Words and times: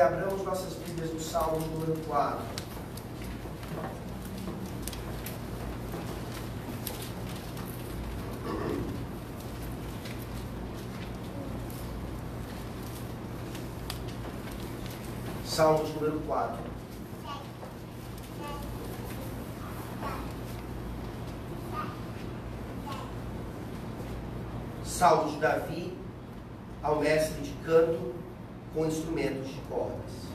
Abramos 0.00 0.42
nossas 0.44 0.72
Bíblias 0.74 1.12
no 1.12 1.20
Salmo 1.20 1.58
número 1.58 1.94
4. 2.06 2.38
Salmos 15.44 15.94
número 15.94 16.20
4. 16.26 16.56
Salmos 24.82 25.32
de 25.32 25.40
Davi 25.40 25.98
ao 26.82 26.96
mestre 26.96 27.42
de 27.42 27.52
canto 27.66 28.19
com 28.74 28.86
instrumentos 28.86 29.48
de 29.48 29.60
cordas. 29.68 30.30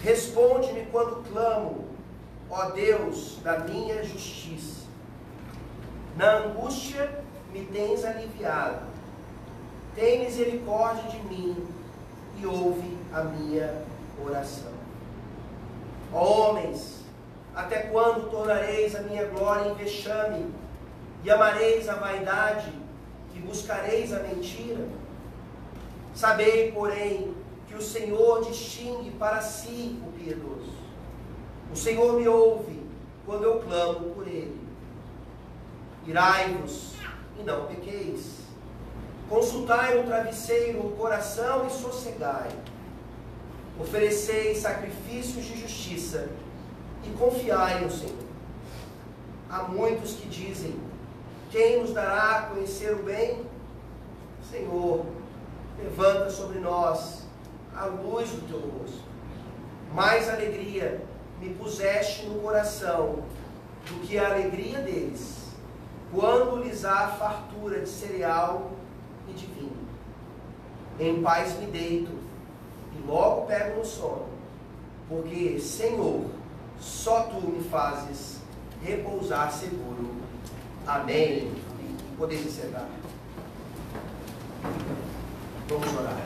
Responde-me 0.00 0.86
quando 0.86 1.28
clamo, 1.28 1.84
ó 2.50 2.70
Deus 2.70 3.38
da 3.42 3.58
minha 3.58 4.02
justiça. 4.04 4.86
Na 6.16 6.38
angústia 6.38 7.22
me 7.52 7.64
tens 7.64 8.04
aliviado. 8.04 8.86
Tem 9.94 10.24
misericórdia 10.24 11.10
de 11.10 11.18
mim 11.26 11.56
e 12.40 12.46
ouve 12.46 12.96
a 13.12 13.24
minha 13.24 13.82
oração. 14.24 14.72
Ó 16.12 16.50
homens, 16.50 17.04
até 17.54 17.82
quando 17.82 18.30
tornareis 18.30 18.94
a 18.94 19.02
minha 19.02 19.26
glória 19.26 19.70
em 19.70 19.74
vexame 19.74 20.46
e 21.24 21.30
amareis 21.30 21.88
a 21.88 21.94
vaidade 21.94 22.72
e 23.34 23.38
buscareis 23.40 24.12
a 24.12 24.20
mentira? 24.20 24.86
Sabei, 26.18 26.72
porém, 26.72 27.32
que 27.68 27.76
o 27.76 27.80
Senhor 27.80 28.44
distingue 28.44 29.12
para 29.12 29.40
si 29.40 30.02
o 30.04 30.10
piedoso. 30.10 30.72
O 31.72 31.76
Senhor 31.76 32.18
me 32.18 32.26
ouve 32.26 32.82
quando 33.24 33.44
eu 33.44 33.60
clamo 33.60 34.10
por 34.16 34.26
ele. 34.26 34.58
Irai-vos 36.08 36.94
e 37.38 37.44
não 37.44 37.66
pequeis. 37.66 38.38
Consultai 39.28 39.96
no 39.96 40.08
travesseiro 40.08 40.84
o 40.84 40.96
coração 40.96 41.68
e 41.68 41.70
sossegai. 41.70 42.50
Oferecei 43.78 44.56
sacrifícios 44.56 45.44
de 45.44 45.60
justiça 45.60 46.30
e 47.04 47.10
confiai 47.10 47.84
no 47.84 47.92
Senhor. 47.92 48.26
Há 49.48 49.62
muitos 49.62 50.14
que 50.14 50.28
dizem: 50.28 50.74
Quem 51.48 51.80
nos 51.80 51.92
dará 51.92 52.38
a 52.38 52.42
conhecer 52.48 52.92
o 52.92 53.04
bem? 53.04 53.46
Senhor, 54.50 55.06
levanta 55.78 56.30
sobre 56.30 56.58
nós 56.58 57.22
a 57.74 57.86
luz 57.86 58.30
do 58.30 58.48
teu 58.48 58.58
rosto. 58.58 59.02
Mais 59.94 60.28
alegria 60.28 61.00
me 61.40 61.54
puseste 61.54 62.26
no 62.26 62.40
coração 62.40 63.22
do 63.86 64.00
que 64.06 64.18
a 64.18 64.26
alegria 64.26 64.80
deles, 64.80 65.48
quando 66.12 66.62
lhes 66.62 66.84
há 66.84 67.08
fartura 67.08 67.80
de 67.80 67.88
cereal 67.88 68.72
e 69.28 69.32
de 69.32 69.46
vinho. 69.46 69.76
Em 70.98 71.22
paz 71.22 71.58
me 71.58 71.66
deito 71.66 72.10
e 72.96 73.06
logo 73.06 73.46
pego 73.46 73.78
no 73.78 73.84
sono, 73.84 74.26
porque, 75.08 75.58
Senhor, 75.60 76.26
só 76.80 77.22
tu 77.22 77.40
me 77.40 77.62
fazes 77.64 78.40
repousar 78.82 79.52
seguro. 79.52 80.16
Amém. 80.86 81.52
Podemos 82.16 82.52
sentar. 82.52 82.88
Vamos 85.68 85.86
orar. 85.98 86.16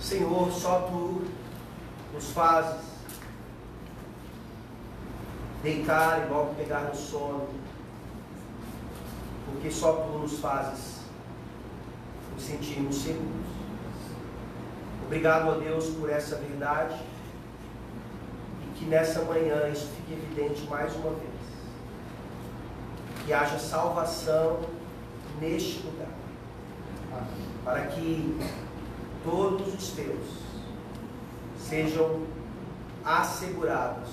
Senhor, 0.00 0.50
só 0.50 0.80
tu 0.80 1.24
nos 2.12 2.32
fazes 2.32 2.80
deitar 5.62 6.26
e 6.26 6.28
logo 6.28 6.54
pegar 6.56 6.80
no 6.80 6.94
sono, 6.94 7.48
porque 9.46 9.70
só 9.70 9.92
tu 9.92 10.18
nos 10.18 10.40
fazes 10.40 11.02
nos 12.34 12.42
sentirmos 12.42 12.96
seguros. 12.96 13.46
Obrigado 15.06 15.52
a 15.52 15.54
Deus 15.58 15.90
por 15.90 16.10
essa 16.10 16.34
verdade 16.36 17.11
que 18.74 18.84
nessa 18.84 19.22
manhã 19.22 19.68
isso 19.68 19.88
fique 19.96 20.12
evidente 20.12 20.66
mais 20.68 20.94
uma 20.96 21.10
vez. 21.10 21.32
Que 23.24 23.32
haja 23.32 23.58
salvação 23.58 24.60
neste 25.40 25.82
lugar. 25.86 26.08
Para 27.64 27.86
que 27.86 28.38
todos 29.24 29.74
os 29.74 29.90
teus 29.92 30.42
sejam 31.58 32.26
assegurados 33.04 34.10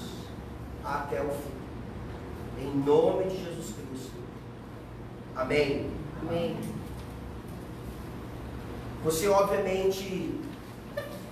até 0.84 1.22
o 1.22 1.30
fim. 1.30 2.64
Em 2.64 2.76
nome 2.86 3.26
de 3.26 3.38
Jesus 3.38 3.74
Cristo. 3.74 4.12
Amém. 5.36 5.90
Amém. 6.22 6.58
Você 9.04 9.30
obviamente 9.30 10.40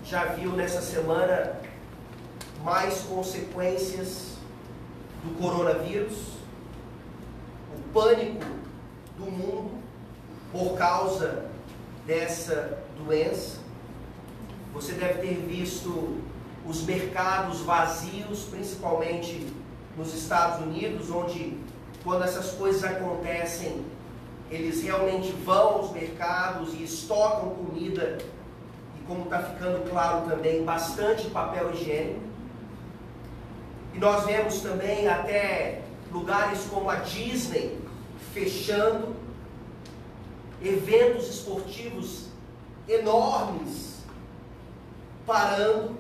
já 0.03 0.25
viu 0.25 0.53
nessa 0.53 0.81
semana 0.81 1.59
mais 2.67 2.99
consequências 3.03 4.33
do 5.23 5.41
coronavírus, 5.41 6.33
o 7.73 7.93
pânico 7.93 8.43
do 9.17 9.31
mundo 9.31 9.71
por 10.51 10.77
causa 10.77 11.45
dessa 12.05 12.83
doença. 12.97 13.59
Você 14.73 14.91
deve 14.91 15.25
ter 15.25 15.35
visto 15.47 16.17
os 16.65 16.83
mercados 16.83 17.61
vazios, 17.61 18.43
principalmente 18.51 19.47
nos 19.95 20.13
Estados 20.13 20.59
Unidos, 20.65 21.09
onde 21.09 21.57
quando 22.03 22.25
essas 22.25 22.51
coisas 22.51 22.83
acontecem, 22.83 23.85
eles 24.51 24.83
realmente 24.83 25.31
vão 25.45 25.75
aos 25.75 25.93
mercados 25.93 26.73
e 26.73 26.83
estocam 26.83 27.51
comida 27.51 28.17
e, 28.99 29.05
como 29.05 29.23
está 29.23 29.41
ficando 29.41 29.89
claro 29.89 30.29
também, 30.29 30.65
bastante 30.65 31.29
papel 31.29 31.71
higiênico. 31.71 32.26
E 33.97 33.99
nós 33.99 34.25
vemos 34.25 34.61
também 34.61 35.07
até 35.07 35.81
lugares 36.11 36.67
como 36.69 36.87
a 36.87 36.97
Disney 36.97 37.79
fechando, 38.31 39.15
eventos 40.61 41.27
esportivos 41.27 42.27
enormes 42.87 44.03
parando. 45.25 45.97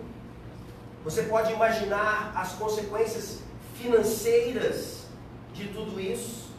Você 1.03 1.23
pode 1.23 1.51
imaginar 1.51 2.33
as 2.35 2.51
consequências 2.51 3.39
financeiras 3.73 5.05
de 5.55 5.67
tudo 5.69 5.99
isso. 5.99 6.49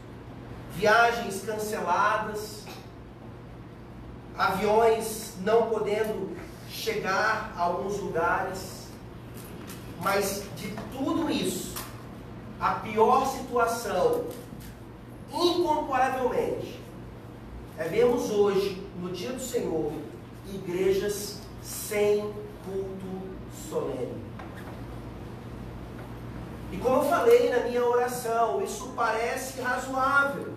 Viagens 0.75 1.45
canceladas, 1.45 2.65
aviões 4.37 5.35
não 5.43 5.71
podendo 5.71 6.37
chegar 6.69 7.53
a 7.57 7.63
alguns 7.63 7.97
lugares. 8.01 8.78
Mas 10.01 10.45
de 10.57 10.71
tudo 10.97 11.31
isso, 11.31 11.75
a 12.61 12.75
pior 12.75 13.27
situação, 13.27 14.27
incomparavelmente, 15.33 16.81
é 17.77 17.85
vermos 17.85 18.31
hoje, 18.31 18.83
no 19.01 19.11
dia 19.11 19.33
do 19.33 19.41
Senhor, 19.41 19.93
igrejas 20.53 21.39
sem 21.63 22.21
culto 22.65 23.29
solene. 23.69 24.29
E 26.71 26.77
como 26.77 27.03
eu 27.03 27.09
falei 27.09 27.51
na 27.51 27.61
minha 27.61 27.85
oração, 27.85 28.63
isso 28.63 28.93
parece 28.95 29.61
razoável. 29.61 30.55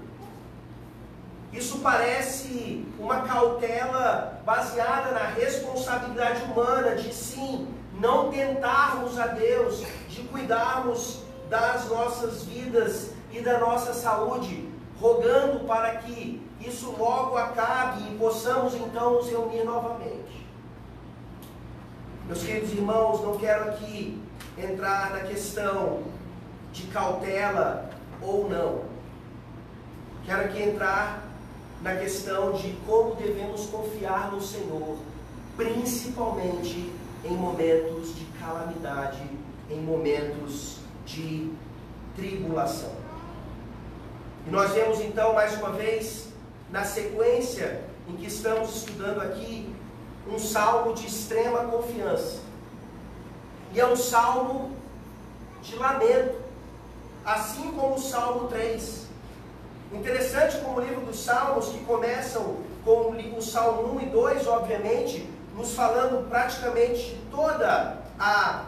Isso 1.54 1.80
parece 1.80 2.86
uma 2.98 3.22
cautela 3.22 4.42
baseada 4.46 5.12
na 5.12 5.26
responsabilidade 5.26 6.44
humana 6.44 6.96
de 6.96 7.14
sim, 7.14 7.68
não 8.02 8.32
tentarmos 8.32 9.20
a 9.20 9.28
Deus, 9.28 9.84
de 10.10 10.24
cuidarmos 10.24 11.22
das 11.48 11.88
nossas 11.88 12.44
vidas 12.44 13.12
e 13.32 13.42
da 13.42 13.60
nossa 13.60 13.94
saúde, 13.94 14.68
rogando 15.00 15.66
para 15.66 15.98
que 15.98 16.42
isso 16.60 16.96
logo 16.98 17.38
acabe 17.38 18.02
e 18.10 18.18
possamos 18.18 18.74
então 18.74 19.14
nos 19.14 19.30
reunir 19.30 19.64
novamente. 19.64 20.46
Meus 22.26 22.42
queridos 22.44 22.72
irmãos, 22.72 23.22
não 23.22 23.38
quero 23.38 23.70
aqui 23.70 24.20
entrar 24.58 25.12
na 25.12 25.20
questão 25.20 26.02
de 26.74 26.84
cautela 26.88 27.90
ou 28.20 28.50
não. 28.50 28.82
Quero 30.26 30.46
aqui 30.46 30.64
entrar 30.64 31.24
na 31.84 31.96
questão 31.96 32.54
de 32.54 32.72
como 32.88 33.16
devemos 33.16 33.68
confiar 33.68 34.32
no 34.32 34.42
Senhor, 34.42 34.98
principalmente 35.56 37.01
em 37.24 37.36
momentos 37.36 38.16
de 38.16 38.26
calamidade, 38.40 39.22
em 39.70 39.82
momentos 39.82 40.78
de 41.06 41.52
tribulação. 42.16 42.92
E 44.48 44.50
nós 44.50 44.72
vemos 44.72 45.00
então, 45.00 45.34
mais 45.34 45.56
uma 45.58 45.72
vez, 45.72 46.30
na 46.72 46.84
sequência 46.84 47.82
em 48.08 48.16
que 48.16 48.26
estamos 48.26 48.76
estudando 48.76 49.22
aqui, 49.22 49.74
um 50.28 50.40
salmo 50.40 50.94
de 50.94 51.06
extrema 51.06 51.66
confiança. 51.66 52.40
E 53.74 53.80
é 53.80 53.86
um 53.86 53.96
salmo 53.96 54.76
de 55.62 55.76
lamento, 55.76 56.36
assim 57.24 57.72
como 57.72 57.96
o 57.96 58.00
Salmo 58.00 58.48
3. 58.48 59.08
Interessante 59.94 60.58
como 60.60 60.80
o 60.80 60.82
livro 60.82 61.06
dos 61.06 61.20
Salmos, 61.20 61.70
que 61.70 61.80
começam 61.86 62.58
com 62.84 63.12
o 63.38 63.42
Salmo 63.42 63.96
1 63.96 64.02
e 64.02 64.06
2, 64.08 64.48
obviamente, 64.48 65.30
nos 65.56 65.74
falando 65.74 66.28
praticamente 66.30 67.20
toda 67.30 67.98
a, 68.20 68.66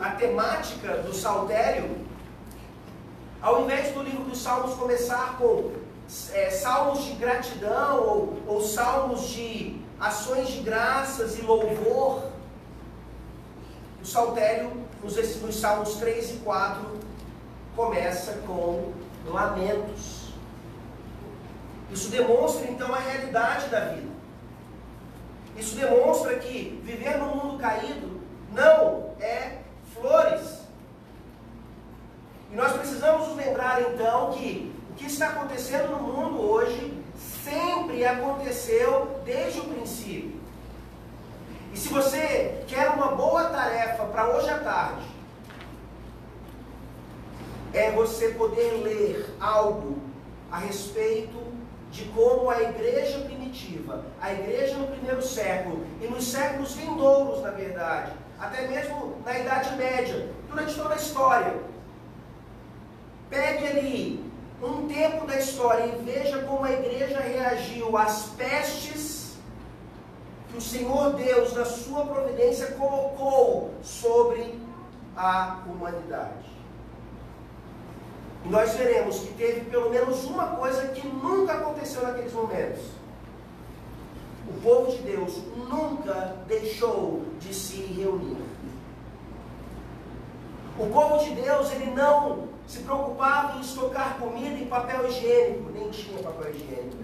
a 0.00 0.10
temática 0.10 0.98
do 0.98 1.14
saltério, 1.14 1.96
ao 3.40 3.62
invés 3.62 3.94
do 3.94 4.02
livro 4.02 4.24
dos 4.24 4.40
Salmos 4.40 4.74
começar 4.74 5.36
com 5.38 5.72
é, 6.32 6.50
salmos 6.50 7.04
de 7.04 7.12
gratidão 7.12 8.02
ou, 8.02 8.42
ou 8.46 8.62
salmos 8.62 9.28
de 9.28 9.80
ações 10.00 10.48
de 10.48 10.60
graças 10.60 11.38
e 11.38 11.42
louvor, 11.42 12.24
o 14.00 14.06
saltério, 14.06 14.70
nos, 15.02 15.16
nos 15.42 15.56
Salmos 15.56 15.96
3 15.96 16.30
e 16.30 16.36
4, 16.38 16.98
começa 17.76 18.32
com 18.46 18.92
lamentos. 19.26 20.32
Isso 21.90 22.10
demonstra 22.10 22.70
então 22.70 22.94
a 22.94 22.98
realidade 22.98 23.68
da 23.68 23.80
vida. 23.80 24.07
Isso 25.58 25.74
demonstra 25.74 26.36
que 26.36 26.80
viver 26.84 27.18
num 27.18 27.34
mundo 27.34 27.58
caído 27.58 28.20
não 28.52 29.12
é 29.20 29.58
flores. 29.92 30.60
E 32.52 32.54
nós 32.54 32.72
precisamos 32.72 33.28
nos 33.28 33.36
lembrar 33.36 33.82
então 33.82 34.30
que 34.32 34.72
o 34.90 34.94
que 34.94 35.06
está 35.06 35.30
acontecendo 35.30 35.90
no 35.90 36.00
mundo 36.00 36.40
hoje 36.40 36.96
sempre 37.44 38.04
aconteceu 38.06 39.20
desde 39.24 39.58
o 39.58 39.64
princípio. 39.64 40.38
E 41.74 41.76
se 41.76 41.88
você 41.88 42.64
quer 42.68 42.90
uma 42.90 43.08
boa 43.08 43.44
tarefa 43.46 44.04
para 44.04 44.28
hoje 44.36 44.48
à 44.48 44.58
tarde, 44.60 45.06
é 47.72 47.90
você 47.90 48.28
poder 48.30 48.82
ler 48.82 49.34
algo 49.40 49.98
a 50.50 50.58
respeito 50.58 51.36
de 51.90 52.04
como 52.06 52.50
a 52.50 52.62
igreja 52.62 53.18
primitiva, 53.20 54.04
a 54.20 54.32
igreja 54.32 54.76
no 54.76 54.88
primeiro 54.88 55.22
século 55.22 55.86
e 56.00 56.06
nos 56.06 56.26
séculos 56.26 56.74
vindouros, 56.74 57.42
na 57.42 57.50
verdade, 57.50 58.12
até 58.38 58.68
mesmo 58.68 59.16
na 59.24 59.38
Idade 59.38 59.74
Média, 59.76 60.28
durante 60.48 60.74
toda 60.74 60.94
a 60.94 60.96
história, 60.96 61.54
pegue 63.30 63.66
ali 63.66 64.32
um 64.62 64.86
tempo 64.88 65.26
da 65.26 65.36
história 65.36 65.86
e 65.86 66.02
veja 66.02 66.42
como 66.42 66.64
a 66.64 66.72
igreja 66.72 67.20
reagiu 67.20 67.96
às 67.96 68.30
pestes 68.30 69.36
que 70.50 70.56
o 70.56 70.60
Senhor 70.60 71.12
Deus, 71.14 71.52
na 71.52 71.64
sua 71.64 72.06
providência, 72.06 72.72
colocou 72.72 73.70
sobre 73.82 74.58
a 75.16 75.62
humanidade. 75.66 76.57
Nós 78.44 78.74
veremos 78.74 79.20
que 79.20 79.34
teve 79.34 79.62
pelo 79.62 79.90
menos 79.90 80.24
uma 80.24 80.48
coisa 80.56 80.88
que 80.88 81.06
nunca 81.06 81.54
aconteceu 81.54 82.02
naqueles 82.02 82.32
momentos. 82.32 82.82
O 84.48 84.60
povo 84.62 84.90
de 84.90 85.02
Deus 85.02 85.42
nunca 85.56 86.36
deixou 86.46 87.22
de 87.38 87.52
se 87.52 87.82
reunir. 87.82 88.42
O 90.78 90.86
povo 90.86 91.24
de 91.24 91.34
Deus, 91.34 91.72
ele 91.72 91.90
não 91.90 92.48
se 92.66 92.80
preocupava 92.80 93.58
em 93.58 93.60
estocar 93.60 94.16
comida 94.18 94.56
e 94.56 94.66
papel 94.66 95.08
higiênico, 95.08 95.70
nem 95.72 95.90
tinha 95.90 96.22
papel 96.22 96.50
higiênico. 96.50 96.98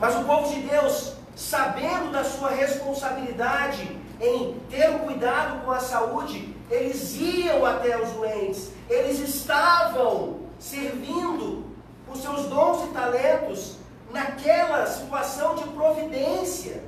Mas 0.00 0.16
o 0.16 0.24
povo 0.24 0.52
de 0.52 0.62
Deus, 0.62 1.14
sabendo 1.36 2.10
da 2.10 2.24
sua 2.24 2.50
responsabilidade 2.50 3.96
em 4.20 4.58
ter 4.70 4.90
um 4.90 5.00
cuidado 5.00 5.64
com 5.64 5.70
a 5.70 5.80
saúde, 5.80 6.54
eles 6.70 7.16
iam 7.20 7.64
até 7.64 8.00
os 8.00 8.10
doentes, 8.10 8.70
eles 8.88 9.18
estavam 9.20 10.40
servindo 10.58 11.64
os 12.10 12.20
seus 12.20 12.46
dons 12.46 12.88
e 12.88 12.92
talentos 12.92 13.76
naquela 14.10 14.86
situação 14.86 15.54
de 15.54 15.64
providência, 15.68 16.82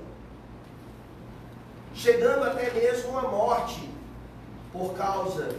chegando 1.94 2.44
até 2.44 2.70
mesmo 2.70 3.18
à 3.18 3.22
morte 3.22 3.88
por 4.72 4.94
causa 4.94 5.56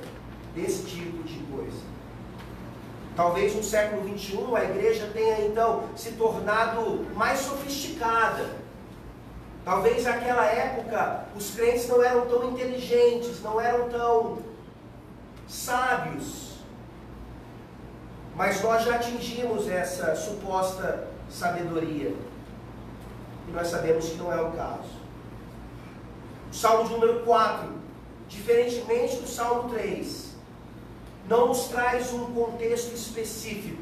desse 0.53 0.83
tipo 0.85 1.23
de 1.23 1.39
coisa. 1.51 1.95
Talvez 3.15 3.55
no 3.55 3.63
século 3.63 4.07
XXI 4.17 4.55
a 4.55 4.63
igreja 4.65 5.09
tenha 5.13 5.47
então 5.47 5.85
se 5.95 6.11
tornado 6.13 7.05
mais 7.15 7.39
sofisticada 7.39 8.64
Talvez 9.65 10.03
naquela 10.03 10.45
época 10.45 11.25
os 11.35 11.49
crentes 11.55 11.89
não 11.89 12.03
eram 12.03 12.27
tão 12.27 12.51
inteligentes, 12.51 13.41
não 13.41 13.59
eram 13.59 13.89
tão 13.89 14.37
sábios. 15.47 16.59
Mas 18.35 18.61
nós 18.61 18.83
já 18.83 18.97
atingimos 18.97 19.67
essa 19.67 20.15
suposta 20.15 21.07
sabedoria. 21.27 22.15
E 23.47 23.51
nós 23.51 23.67
sabemos 23.67 24.09
que 24.09 24.17
não 24.17 24.31
é 24.31 24.39
o 24.39 24.51
caso. 24.51 25.03
O 26.51 26.53
Salmo 26.53 26.89
número 26.89 27.23
4, 27.23 27.67
diferentemente 28.27 29.15
do 29.17 29.27
Salmo 29.27 29.69
3, 29.69 30.35
não 31.27 31.47
nos 31.47 31.69
traz 31.69 32.13
um 32.13 32.33
contexto 32.35 32.93
específico 32.93 33.81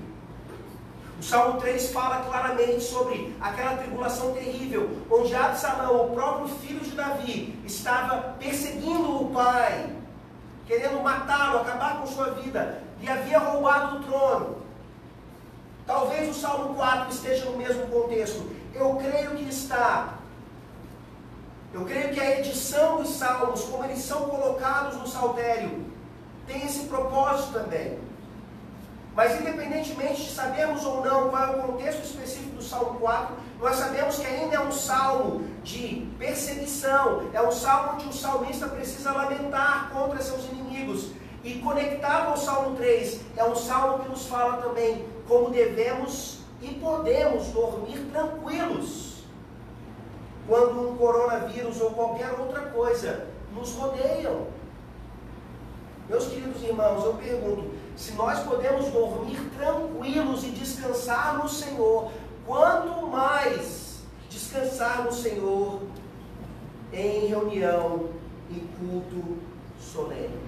o 1.24 1.26
Salmo 1.26 1.62
3 1.62 1.94
fala 1.94 2.26
claramente 2.26 2.82
sobre 2.82 3.34
aquela 3.40 3.78
tribulação 3.78 4.34
terrível, 4.34 4.90
onde 5.10 5.34
Absalão, 5.34 6.08
o 6.08 6.14
próprio 6.14 6.50
filho 6.58 6.82
de 6.82 6.92
Davi, 6.92 7.58
estava 7.66 8.36
perseguindo 8.38 9.24
o 9.24 9.32
pai, 9.32 9.90
querendo 10.68 11.02
matá-lo, 11.02 11.60
acabar 11.60 12.02
com 12.02 12.08
sua 12.08 12.32
vida, 12.32 12.84
e 13.00 13.08
havia 13.08 13.40
roubado 13.40 14.00
o 14.00 14.04
trono. 14.04 14.58
Talvez 15.88 16.30
o 16.30 16.38
Salmo 16.38 16.76
4 16.76 17.10
esteja 17.10 17.46
no 17.46 17.56
mesmo 17.56 17.88
contexto. 17.88 18.46
Eu 18.74 18.98
creio 18.98 19.32
que 19.32 19.48
está. 19.48 20.16
Eu 21.74 21.86
creio 21.86 22.14
que 22.14 22.20
a 22.20 22.40
edição 22.40 22.98
dos 22.98 23.12
salmos, 23.12 23.64
como 23.64 23.86
eles 23.86 24.00
são 24.00 24.24
colocados 24.24 24.98
no 24.98 25.08
saltério, 25.08 25.86
tem 26.46 26.66
esse 26.66 26.84
propósito 26.88 27.54
também. 27.54 27.98
Mas 29.16 29.40
independentemente 29.40 30.24
de 30.24 30.32
sabermos 30.32 30.84
ou 30.84 31.04
não 31.06 31.30
qual 31.30 31.44
é 31.44 31.50
o 31.52 31.62
contexto 31.62 32.04
específico 32.04 32.56
do 32.56 32.64
Salmo 32.64 33.00
4, 33.00 33.36
nós 33.60 33.76
sabemos 33.76 34.18
que 34.18 34.26
ainda 34.26 34.56
é 34.56 34.60
um 34.60 34.72
salmo 34.72 35.48
de 35.64 36.08
perseguição, 36.18 37.30
é 37.32 37.42
um 37.42 37.52
salmo 37.52 37.94
onde 37.94 38.08
o 38.08 38.14
salmista 38.14 38.68
precisa 38.68 39.12
lamentar 39.12 39.92
contra 39.92 40.22
seus 40.22 40.46
inimigos. 40.46 41.12
E 41.44 41.60
conectado 41.60 42.30
ao 42.30 42.38
Salmo 42.38 42.76
3, 42.78 43.20
é 43.36 43.44
um 43.44 43.56
salmo 43.56 44.04
que 44.04 44.10
nos 44.10 44.28
fala 44.28 44.62
também 44.62 45.06
como 45.28 45.50
devemos 45.50 46.40
e 46.62 46.70
podemos 46.76 47.48
dormir 47.48 48.00
tranquilos 48.14 49.24
quando 50.48 50.90
um 50.90 50.96
coronavírus 50.96 51.82
ou 51.82 51.92
qualquer 51.92 52.32
outra 52.40 52.62
coisa 52.62 53.28
nos 53.54 53.74
rodeiam. 53.74 54.48
Meus 56.10 56.28
queridos 56.28 56.62
irmãos, 56.64 57.04
eu 57.04 57.14
pergunto, 57.16 57.72
se 57.96 58.14
nós 58.14 58.40
podemos 58.40 58.88
dormir 58.88 59.40
tranquilos 59.58 60.44
e 60.44 60.50
descansar 60.50 61.38
no 61.38 61.48
Senhor, 61.48 62.12
quanto 62.46 63.08
mais 63.08 64.02
descansar 64.30 65.04
no 65.04 65.12
Senhor 65.12 65.82
em 66.92 67.28
reunião 67.28 68.10
e 68.50 68.60
culto 68.78 69.38
solene. 69.80 70.40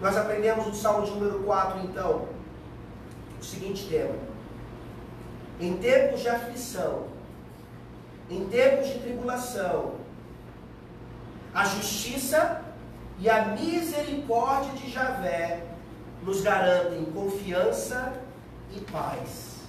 Nós 0.00 0.16
aprendemos 0.16 0.66
no 0.66 0.74
Salmo 0.74 1.06
de 1.06 1.12
número 1.12 1.40
4, 1.44 1.80
então, 1.84 2.28
o 3.40 3.44
seguinte 3.44 3.88
tema: 3.88 4.14
em 5.60 5.76
tempos 5.78 6.20
de 6.20 6.28
aflição, 6.28 7.04
em 8.28 8.44
tempos 8.46 8.88
de 8.88 8.98
tribulação, 8.98 9.94
a 11.54 11.64
justiça 11.64 12.62
e 13.18 13.30
a 13.30 13.46
misericórdia 13.46 14.72
de 14.72 14.90
Javé 14.90 15.75
nos 16.26 16.40
garantem 16.40 17.04
confiança 17.04 18.12
e 18.76 18.80
paz. 18.80 19.60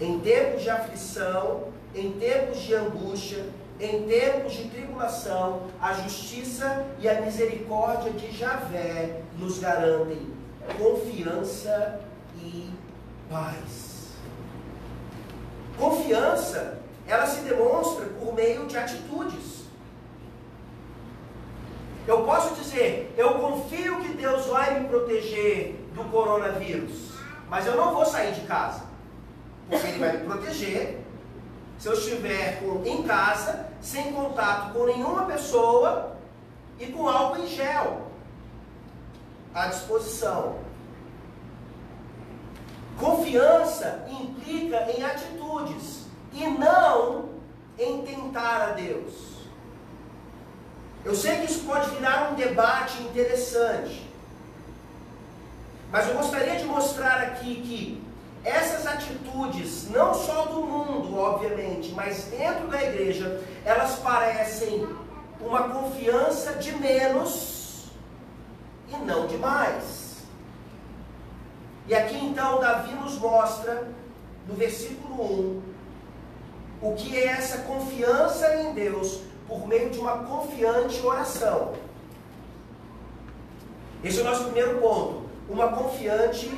Em 0.00 0.18
tempos 0.18 0.62
de 0.62 0.70
aflição, 0.70 1.68
em 1.94 2.12
tempos 2.12 2.58
de 2.62 2.74
angústia, 2.74 3.46
em 3.80 4.08
tempos 4.08 4.54
de 4.54 4.64
tribulação, 4.64 5.68
a 5.80 5.94
justiça 5.94 6.84
e 6.98 7.08
a 7.08 7.20
misericórdia 7.20 8.12
de 8.12 8.36
Javé 8.36 9.22
nos 9.38 9.60
garantem 9.60 10.34
confiança 10.76 12.00
e 12.42 12.68
paz. 13.30 14.08
Confiança, 15.78 16.80
ela 17.06 17.24
se 17.24 17.42
demonstra 17.42 18.06
por 18.06 18.34
meio 18.34 18.66
de 18.66 18.76
atitudes. 18.76 19.57
Eu 22.08 22.22
posso 22.22 22.54
dizer, 22.54 23.12
eu 23.18 23.34
confio 23.34 24.00
que 24.00 24.14
Deus 24.14 24.46
vai 24.46 24.80
me 24.80 24.88
proteger 24.88 25.74
do 25.92 26.04
coronavírus, 26.04 27.12
mas 27.50 27.66
eu 27.66 27.76
não 27.76 27.92
vou 27.92 28.06
sair 28.06 28.32
de 28.32 28.40
casa, 28.46 28.82
porque 29.68 29.86
Ele 29.86 29.98
vai 29.98 30.16
me 30.16 30.24
proteger 30.24 31.04
se 31.78 31.86
eu 31.86 31.92
estiver 31.92 32.62
em 32.86 33.02
casa, 33.02 33.66
sem 33.82 34.10
contato 34.14 34.72
com 34.72 34.86
nenhuma 34.86 35.26
pessoa 35.26 36.16
e 36.80 36.86
com 36.86 37.06
álcool 37.06 37.42
em 37.42 37.46
gel 37.46 38.06
à 39.54 39.66
disposição. 39.66 40.60
Confiança 42.98 44.06
implica 44.08 44.90
em 44.92 45.04
atitudes 45.04 46.06
e 46.32 46.46
não 46.46 47.28
em 47.78 48.00
tentar 48.00 48.62
a 48.62 48.72
Deus. 48.72 49.37
Eu 51.08 51.14
sei 51.14 51.38
que 51.38 51.46
isso 51.46 51.64
pode 51.64 51.88
virar 51.92 52.30
um 52.30 52.34
debate 52.34 53.02
interessante, 53.02 54.06
mas 55.90 56.06
eu 56.06 56.12
gostaria 56.12 56.56
de 56.56 56.66
mostrar 56.66 57.22
aqui 57.22 57.62
que 57.62 58.04
essas 58.44 58.86
atitudes, 58.86 59.88
não 59.88 60.12
só 60.12 60.44
do 60.44 60.60
mundo, 60.60 61.16
obviamente, 61.16 61.92
mas 61.92 62.24
dentro 62.24 62.68
da 62.68 62.82
igreja, 62.82 63.42
elas 63.64 63.94
parecem 64.00 64.86
uma 65.40 65.70
confiança 65.70 66.52
de 66.56 66.72
menos 66.72 67.86
e 68.90 68.96
não 68.98 69.26
de 69.26 69.38
mais. 69.38 70.18
E 71.86 71.94
aqui 71.94 72.22
então 72.22 72.60
Davi 72.60 72.94
nos 72.96 73.16
mostra, 73.16 73.88
no 74.46 74.54
versículo 74.54 75.62
1, 76.82 76.86
o 76.90 76.94
que 76.96 77.16
é 77.16 77.28
essa 77.28 77.62
confiança 77.62 78.56
em 78.56 78.74
Deus 78.74 79.26
por 79.48 79.66
meio 79.66 79.88
de 79.88 79.98
uma 79.98 80.18
confiante 80.18 81.04
oração. 81.04 81.72
Esse 84.04 84.18
é 84.18 84.20
o 84.20 84.24
nosso 84.24 84.44
primeiro 84.44 84.78
ponto. 84.78 85.22
Uma 85.48 85.68
confiante 85.68 86.50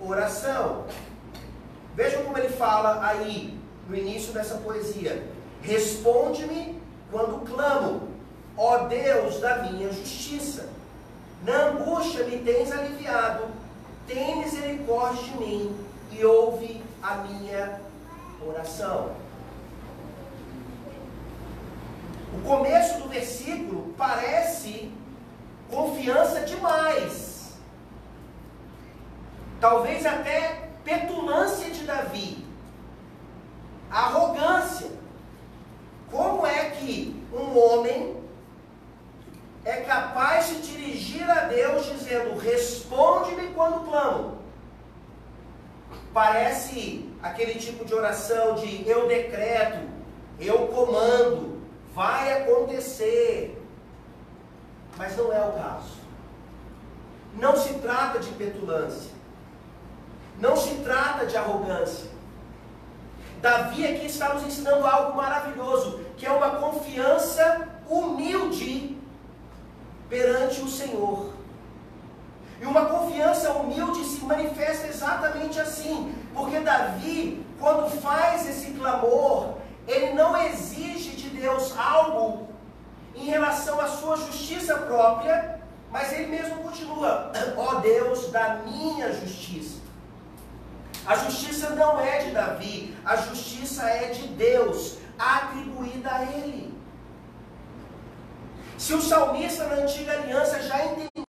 oração. 0.00 0.84
Vejam 1.96 2.22
como 2.22 2.38
ele 2.38 2.48
fala 2.48 3.04
aí 3.04 3.58
no 3.88 3.96
início 3.96 4.32
dessa 4.32 4.54
poesia: 4.58 5.26
Responde-me 5.60 6.80
quando 7.10 7.44
clamo, 7.44 8.08
ó 8.56 8.78
Deus 8.86 9.40
da 9.40 9.64
minha 9.64 9.92
justiça. 9.92 10.68
Na 11.44 11.70
angústia 11.70 12.24
me 12.24 12.38
tens 12.38 12.70
aliviado, 12.70 13.44
tem 14.06 14.38
misericórdia 14.38 15.22
de 15.24 15.38
mim 15.38 15.76
e 16.12 16.24
ouve 16.24 16.82
a 17.02 17.16
minha 17.16 17.80
oração. 18.46 19.10
O 22.32 22.42
começo 22.42 23.00
do 23.00 23.08
versículo 23.08 23.92
parece 23.96 24.92
confiança 25.68 26.40
demais. 26.40 27.54
Talvez 29.60 30.06
até 30.06 30.70
petulância 30.84 31.70
de 31.70 31.84
Davi. 31.84 32.44
Arrogância. 33.90 34.90
Como 36.10 36.46
é 36.46 36.70
que 36.70 37.20
um 37.32 37.58
homem 37.58 38.16
é 39.64 39.76
capaz 39.82 40.48
de 40.48 40.62
dirigir 40.62 41.28
a 41.28 41.46
Deus 41.46 41.86
dizendo: 41.86 42.38
Responde-me 42.38 43.48
quando 43.48 43.86
clamo? 43.88 44.38
Parece 46.12 47.08
aquele 47.22 47.54
tipo 47.54 47.84
de 47.84 47.94
oração 47.94 48.54
de 48.54 48.88
eu 48.88 49.06
decreto, 49.06 49.86
eu 50.40 50.68
comando, 50.68 51.59
vai 51.94 52.42
acontecer. 52.42 53.60
Mas 54.96 55.16
não 55.16 55.32
é 55.32 55.40
o 55.44 55.52
caso. 55.52 56.00
Não 57.34 57.56
se 57.56 57.74
trata 57.74 58.18
de 58.18 58.30
petulância. 58.32 59.10
Não 60.38 60.56
se 60.56 60.76
trata 60.76 61.26
de 61.26 61.36
arrogância. 61.36 62.10
Davi 63.40 63.86
aqui 63.86 64.06
está 64.06 64.34
nos 64.34 64.42
ensinando 64.42 64.86
algo 64.86 65.16
maravilhoso, 65.16 66.00
que 66.16 66.26
é 66.26 66.30
uma 66.30 66.50
confiança 66.56 67.68
humilde 67.88 68.98
perante 70.08 70.60
o 70.60 70.68
Senhor. 70.68 71.32
E 72.60 72.66
uma 72.66 72.84
confiança 72.84 73.52
humilde 73.52 74.04
se 74.04 74.22
manifesta 74.22 74.86
exatamente 74.88 75.58
assim, 75.58 76.14
porque 76.34 76.60
Davi, 76.60 77.46
quando 77.58 77.90
faz 78.02 78.46
esse 78.46 78.72
clamor, 78.72 79.54
ele 79.88 80.12
não 80.12 80.36
exige 80.36 81.16
de 81.16 81.29
Deus 81.40 81.76
algo 81.76 82.48
em 83.14 83.24
relação 83.24 83.80
à 83.80 83.88
sua 83.88 84.16
justiça 84.16 84.76
própria, 84.78 85.60
mas 85.90 86.12
ele 86.12 86.26
mesmo 86.26 86.62
continua: 86.62 87.32
ó 87.56 87.76
oh 87.76 87.80
Deus 87.80 88.30
da 88.30 88.56
minha 88.66 89.12
justiça. 89.12 89.80
A 91.06 91.16
justiça 91.16 91.70
não 91.70 91.98
é 91.98 92.24
de 92.24 92.30
Davi, 92.32 92.96
a 93.04 93.16
justiça 93.16 93.88
é 93.88 94.10
de 94.10 94.28
Deus, 94.28 94.98
atribuída 95.18 96.10
a 96.14 96.22
ele. 96.24 96.78
Se 98.76 98.94
o 98.94 99.00
salmista 99.00 99.64
na 99.64 99.82
antiga 99.82 100.12
aliança 100.12 100.62
já 100.62 100.84
entendeu 100.84 101.24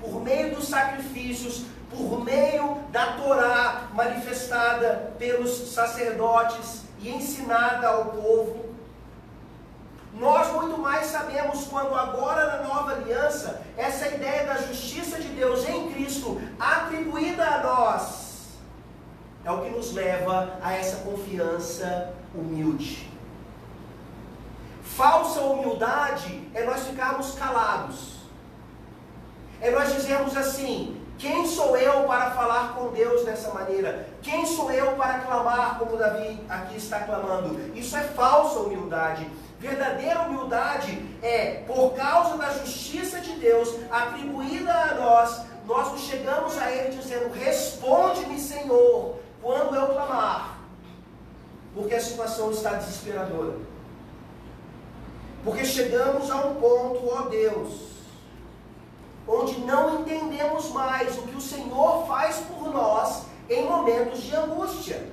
por 0.00 0.22
meio 0.22 0.54
dos 0.54 0.68
sacrifícios, 0.68 1.64
por 1.90 2.24
meio 2.24 2.76
da 2.90 3.14
Torá 3.14 3.88
manifestada 3.92 5.14
pelos 5.18 5.72
sacerdotes, 5.72 6.90
e 7.02 7.08
ensinada 7.08 7.88
ao 7.88 8.06
povo. 8.06 8.69
Nós 10.12 10.52
muito 10.52 10.76
mais 10.78 11.06
sabemos 11.06 11.64
quando 11.68 11.94
agora 11.94 12.58
na 12.58 12.68
nova 12.68 12.92
aliança, 12.92 13.62
essa 13.76 14.08
ideia 14.08 14.44
da 14.44 14.56
justiça 14.56 15.20
de 15.20 15.28
Deus 15.28 15.68
em 15.68 15.90
Cristo 15.92 16.40
atribuída 16.58 17.46
a 17.46 17.62
nós 17.62 18.30
é 19.44 19.50
o 19.50 19.62
que 19.62 19.70
nos 19.70 19.92
leva 19.92 20.58
a 20.62 20.72
essa 20.74 20.98
confiança 20.98 22.12
humilde. 22.34 23.10
Falsa 24.82 25.40
humildade 25.40 26.48
é 26.52 26.64
nós 26.64 26.86
ficarmos 26.86 27.34
calados. 27.34 28.20
É 29.60 29.70
nós 29.70 29.94
dizermos 29.94 30.36
assim: 30.36 31.00
quem 31.18 31.46
sou 31.46 31.76
eu 31.76 32.04
para 32.04 32.30
falar 32.32 32.74
com 32.74 32.88
Deus 32.88 33.24
dessa 33.24 33.52
maneira? 33.52 34.08
Quem 34.20 34.44
sou 34.44 34.70
eu 34.70 34.92
para 34.96 35.20
clamar 35.20 35.78
como 35.78 35.96
Davi 35.96 36.44
aqui 36.48 36.76
está 36.76 37.00
clamando? 37.00 37.58
Isso 37.74 37.96
é 37.96 38.02
falsa 38.02 38.60
humildade. 38.60 39.30
Verdadeira 39.60 40.22
humildade 40.22 40.98
é, 41.22 41.62
por 41.66 41.92
causa 41.92 42.38
da 42.38 42.50
justiça 42.50 43.20
de 43.20 43.32
Deus 43.32 43.68
atribuída 43.90 44.72
a 44.72 44.94
nós, 44.94 45.42
nós 45.66 45.92
nos 45.92 46.00
chegamos 46.00 46.56
a 46.56 46.72
Ele 46.72 46.96
dizendo: 46.96 47.30
Responde-me, 47.30 48.40
Senhor, 48.40 49.20
quando 49.42 49.76
eu 49.76 49.88
clamar, 49.88 50.60
porque 51.74 51.94
a 51.94 52.00
situação 52.00 52.50
está 52.50 52.70
desesperadora. 52.72 53.58
Porque 55.44 55.62
chegamos 55.66 56.30
a 56.30 56.36
um 56.36 56.54
ponto, 56.54 57.06
ó 57.10 57.28
Deus, 57.28 57.90
onde 59.28 59.60
não 59.60 60.00
entendemos 60.00 60.70
mais 60.70 61.18
o 61.18 61.22
que 61.22 61.36
o 61.36 61.40
Senhor 61.40 62.06
faz 62.06 62.36
por 62.36 62.72
nós 62.72 63.24
em 63.50 63.66
momentos 63.66 64.22
de 64.22 64.34
angústia. 64.34 65.06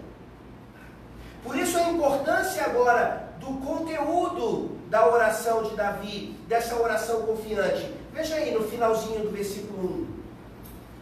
Por 1.44 1.54
isso 1.58 1.78
a 1.78 1.90
importância 1.90 2.64
agora 2.64 3.27
do 3.48 3.66
conteúdo 3.66 4.78
da 4.90 5.08
oração 5.08 5.64
de 5.64 5.76
Davi, 5.76 6.36
dessa 6.48 6.76
oração 6.76 7.22
confiante. 7.24 7.94
Veja 8.14 8.36
aí 8.36 8.52
no 8.52 8.64
finalzinho 8.64 9.22
do 9.22 9.32
versículo 9.32 10.08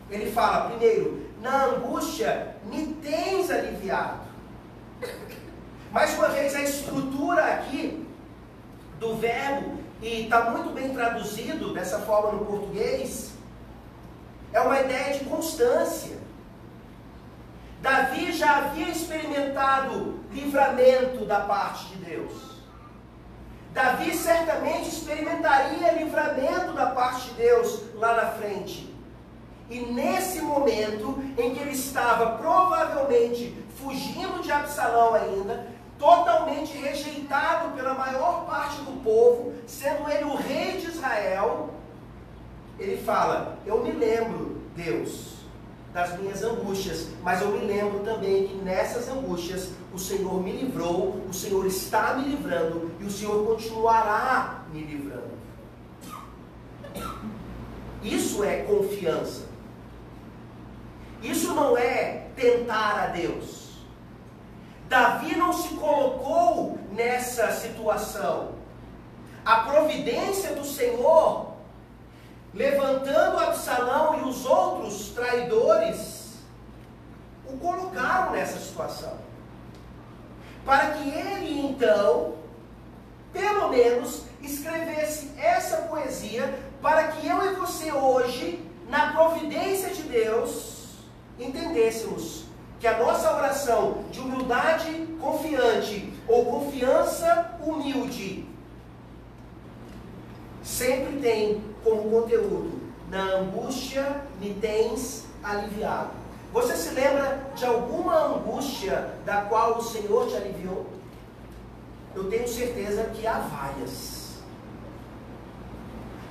1. 0.09 0.13
Ele 0.13 0.31
fala, 0.31 0.69
primeiro, 0.69 1.25
na 1.41 1.65
angústia 1.65 2.55
me 2.65 2.87
tens 3.01 3.49
aliviado. 3.49 4.19
Mais 5.91 6.13
uma 6.15 6.27
vez, 6.29 6.55
a 6.55 6.61
estrutura 6.61 7.43
aqui 7.43 8.05
do 8.99 9.15
verbo 9.15 9.79
e 10.01 10.23
está 10.23 10.51
muito 10.51 10.69
bem 10.73 10.93
traduzido 10.93 11.73
dessa 11.73 11.99
forma 11.99 12.33
no 12.33 12.45
português, 12.45 13.31
é 14.53 14.59
uma 14.59 14.79
ideia 14.79 15.17
de 15.17 15.25
constância. 15.25 16.17
Davi 17.81 18.31
já 18.31 18.57
havia 18.57 18.89
experimentado 18.89 20.19
livramento 20.31 21.25
da 21.25 21.41
parte 21.41 21.87
de 21.87 22.05
Deus. 22.05 22.55
Davi 23.73 24.15
certamente 24.15 24.87
experimentaria 24.87 25.91
livramento 25.93 26.73
da 26.73 26.87
parte 26.87 27.29
de 27.29 27.33
Deus 27.35 27.83
lá 27.95 28.15
na 28.15 28.27
frente. 28.31 28.93
E 29.69 29.79
nesse 29.79 30.41
momento 30.41 31.21
em 31.37 31.53
que 31.53 31.59
ele 31.59 31.71
estava 31.71 32.37
provavelmente 32.37 33.55
fugindo 33.77 34.41
de 34.41 34.51
Absalão 34.51 35.13
ainda, 35.15 35.67
totalmente 35.97 36.77
rejeitado 36.77 37.75
pela 37.75 37.93
maior 37.93 38.45
parte 38.45 38.81
do 38.81 39.03
povo, 39.03 39.53
sendo 39.67 40.09
ele 40.09 40.23
o 40.25 40.35
rei 40.35 40.77
de 40.77 40.87
Israel, 40.87 41.71
ele 42.79 42.97
fala: 43.03 43.57
Eu 43.65 43.83
me 43.83 43.91
lembro, 43.91 44.61
Deus, 44.75 45.34
das 45.95 46.19
minhas 46.19 46.43
angústias, 46.43 47.07
mas 47.23 47.41
eu 47.41 47.51
me 47.51 47.65
lembro 47.65 47.99
também 47.99 48.49
que 48.49 48.55
nessas 48.55 49.07
angústias 49.07 49.69
o 49.93 49.97
Senhor 49.97 50.43
me 50.43 50.51
livrou, 50.51 51.21
o 51.29 51.33
Senhor 51.33 51.65
está 51.65 52.15
me 52.15 52.27
livrando 52.31 52.91
e 52.99 53.05
o 53.05 53.09
Senhor 53.09 53.47
continuará 53.47 54.65
me 54.73 54.81
livrando. 54.81 55.31
Isso 58.03 58.43
é 58.43 58.63
confiança. 58.63 59.45
Isso 61.23 61.53
não 61.53 61.77
é 61.77 62.27
tentar 62.35 63.03
a 63.03 63.07
Deus. 63.07 63.77
Davi 64.89 65.37
não 65.37 65.53
se 65.53 65.75
colocou 65.75 66.77
nessa 66.91 67.53
situação. 67.53 68.49
A 69.45 69.61
providência 69.61 70.55
do 70.55 70.65
Senhor, 70.65 71.53
levantando 72.55 73.37
Absalão 73.37 74.19
e 74.19 74.29
os 74.29 74.45
outros 74.45 75.09
traidores, 75.09 76.35
o 77.45 77.57
colocaram 77.57 78.31
nessa 78.31 78.57
situação. 78.57 79.13
Para 80.65 80.91
que 80.91 81.09
ele 81.09 81.59
então, 81.59 82.35
pelo 83.33 83.69
menos, 83.69 84.23
escrevesse 84.41 85.31
essa 85.37 85.77
poesia, 85.83 86.57
para 86.81 87.09
que 87.09 87.27
eu 87.27 87.51
e 87.51 87.55
você 87.55 87.91
hoje, 87.91 88.65
na 88.87 89.11
providência 89.11 89.89
de 89.89 90.03
Deus, 90.03 90.95
entendêssemos 91.37 92.45
que 92.79 92.87
a 92.87 92.97
nossa 92.97 93.35
oração 93.35 94.05
de 94.11 94.21
humildade 94.21 95.07
confiante 95.19 96.13
ou 96.27 96.45
confiança 96.45 97.57
humilde 97.61 98.47
sempre 100.75 101.19
tem 101.21 101.63
como 101.83 102.09
conteúdo: 102.09 102.81
na 103.09 103.23
angústia 103.23 104.21
me 104.39 104.53
tens 104.53 105.25
aliviado. 105.43 106.11
Você 106.51 106.75
se 106.75 106.93
lembra 106.93 107.49
de 107.55 107.65
alguma 107.65 108.15
angústia 108.27 109.13
da 109.25 109.41
qual 109.41 109.77
o 109.77 109.83
Senhor 109.83 110.27
te 110.27 110.35
aliviou? 110.35 110.85
Eu 112.15 112.29
tenho 112.29 112.47
certeza 112.47 113.03
que 113.13 113.27
há 113.27 113.39
várias. 113.39 114.35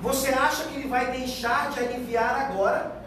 Você 0.01 0.29
acha 0.31 0.65
que 0.65 0.77
ele 0.77 0.89
vai 0.89 1.11
deixar 1.13 1.71
de 1.71 1.81
aliviar 1.81 2.51
agora? 2.51 3.05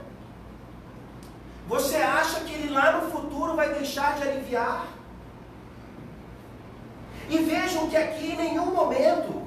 Você 1.67 1.97
acha 1.97 2.41
que 2.41 2.53
ele 2.53 2.69
lá 2.69 2.93
no 2.93 3.11
futuro 3.11 3.55
vai 3.55 3.73
deixar 3.73 4.15
de 4.15 4.23
aliviar? 4.23 4.87
E 7.29 7.37
vejam 7.39 7.89
que 7.89 7.97
aqui 7.97 8.31
em 8.31 8.37
nenhum 8.37 8.67
momento 8.67 9.41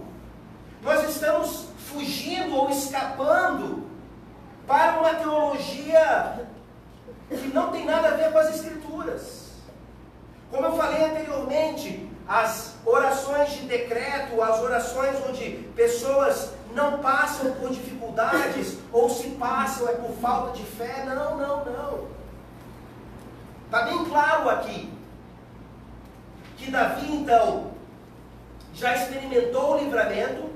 nós 0.82 1.08
estamos 1.08 1.69
fugindo 1.88 2.54
ou 2.54 2.70
escapando 2.70 3.86
para 4.66 5.00
uma 5.00 5.14
teologia 5.14 6.48
que 7.28 7.48
não 7.48 7.70
tem 7.70 7.84
nada 7.84 8.08
a 8.08 8.16
ver 8.16 8.32
com 8.32 8.38
as 8.38 8.54
Escrituras. 8.54 9.50
Como 10.50 10.66
eu 10.66 10.76
falei 10.76 11.04
anteriormente, 11.04 12.08
as 12.26 12.76
orações 12.84 13.50
de 13.52 13.66
decreto, 13.66 14.40
as 14.42 14.60
orações 14.60 15.16
onde 15.28 15.68
pessoas 15.74 16.52
não 16.74 16.98
passam 16.98 17.52
por 17.52 17.70
dificuldades, 17.70 18.78
ou 18.92 19.08
se 19.10 19.30
passam 19.30 19.88
é 19.88 19.92
por 19.92 20.12
falta 20.16 20.56
de 20.56 20.64
fé. 20.64 21.04
Não, 21.04 21.36
não, 21.36 21.64
não. 21.64 22.08
Está 23.66 23.82
bem 23.82 24.04
claro 24.04 24.48
aqui 24.50 24.92
que 26.56 26.70
Davi, 26.70 27.12
então, 27.12 27.70
já 28.74 28.94
experimentou 28.94 29.74
o 29.74 29.78
livramento 29.78 30.50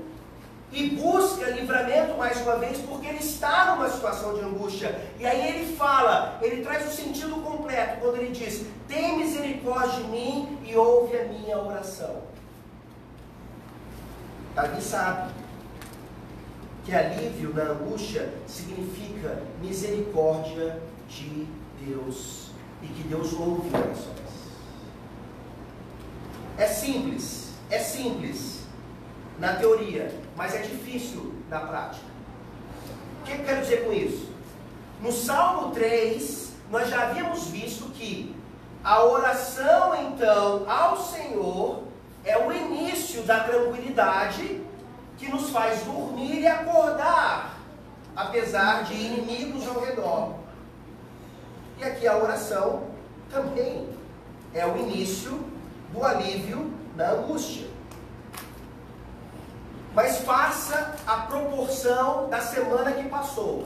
e 0.71 0.89
busca 0.89 1.49
livramento 1.51 2.17
mais 2.17 2.41
uma 2.41 2.57
vez, 2.57 2.79
porque 2.79 3.07
ele 3.07 3.19
está 3.19 3.73
numa 3.73 3.89
situação 3.89 4.33
de 4.33 4.41
angústia. 4.41 4.99
E 5.19 5.25
aí 5.25 5.55
ele 5.55 5.75
fala, 5.75 6.37
ele 6.41 6.63
traz 6.63 6.87
o 6.87 6.91
sentido 6.91 7.35
completo 7.41 7.99
quando 8.01 8.17
ele 8.17 8.31
diz: 8.31 8.65
Tem 8.87 9.17
misericórdia 9.17 10.03
de 10.03 10.09
mim 10.09 10.57
e 10.65 10.75
ouve 10.75 11.17
a 11.17 11.25
minha 11.25 11.57
oração. 11.57 12.23
Davi 14.53 14.81
sabe 14.81 15.33
que 16.85 16.93
alívio 16.93 17.53
na 17.53 17.63
angústia 17.63 18.31
significa 18.47 19.41
misericórdia 19.61 20.79
de 21.09 21.47
Deus 21.85 22.51
e 22.81 22.87
que 22.87 23.03
Deus 23.07 23.33
ouve 23.33 23.69
orações. 23.69 24.25
É 26.57 26.67
simples, 26.67 27.53
é 27.69 27.79
simples 27.79 28.61
na 29.39 29.55
teoria, 29.55 30.13
mas 30.35 30.53
é 30.53 30.59
difícil 30.59 31.33
na 31.49 31.59
prática. 31.59 32.05
O 33.21 33.25
que 33.25 33.31
eu 33.33 33.45
quero 33.45 33.61
dizer 33.61 33.85
com 33.85 33.93
isso? 33.93 34.29
No 35.01 35.11
Salmo 35.11 35.71
3, 35.71 36.53
nós 36.69 36.89
já 36.89 37.03
havíamos 37.09 37.47
visto 37.47 37.85
que 37.91 38.35
a 38.83 39.03
oração, 39.03 39.95
então, 40.07 40.69
ao 40.69 40.97
Senhor 40.97 41.83
é 42.23 42.37
o 42.37 42.51
início 42.51 43.23
da 43.23 43.39
tranquilidade 43.39 44.61
que 45.17 45.29
nos 45.29 45.49
faz 45.49 45.83
dormir 45.83 46.41
e 46.41 46.47
acordar, 46.47 47.57
apesar 48.15 48.83
de 48.83 48.93
inimigos 48.93 49.67
ao 49.67 49.79
redor. 49.79 50.35
E 51.79 51.83
aqui 51.83 52.07
a 52.07 52.17
oração 52.17 52.83
também 53.29 53.89
é 54.53 54.65
o 54.65 54.77
início 54.77 55.43
do 55.91 56.03
alívio 56.03 56.71
da 56.95 57.11
angústia. 57.11 57.67
Mas 59.95 60.17
faça 60.19 60.93
a 61.07 61.21
proporção 61.21 62.27
da 62.29 62.41
semana 62.41 62.91
que 62.91 63.07
passou. 63.07 63.63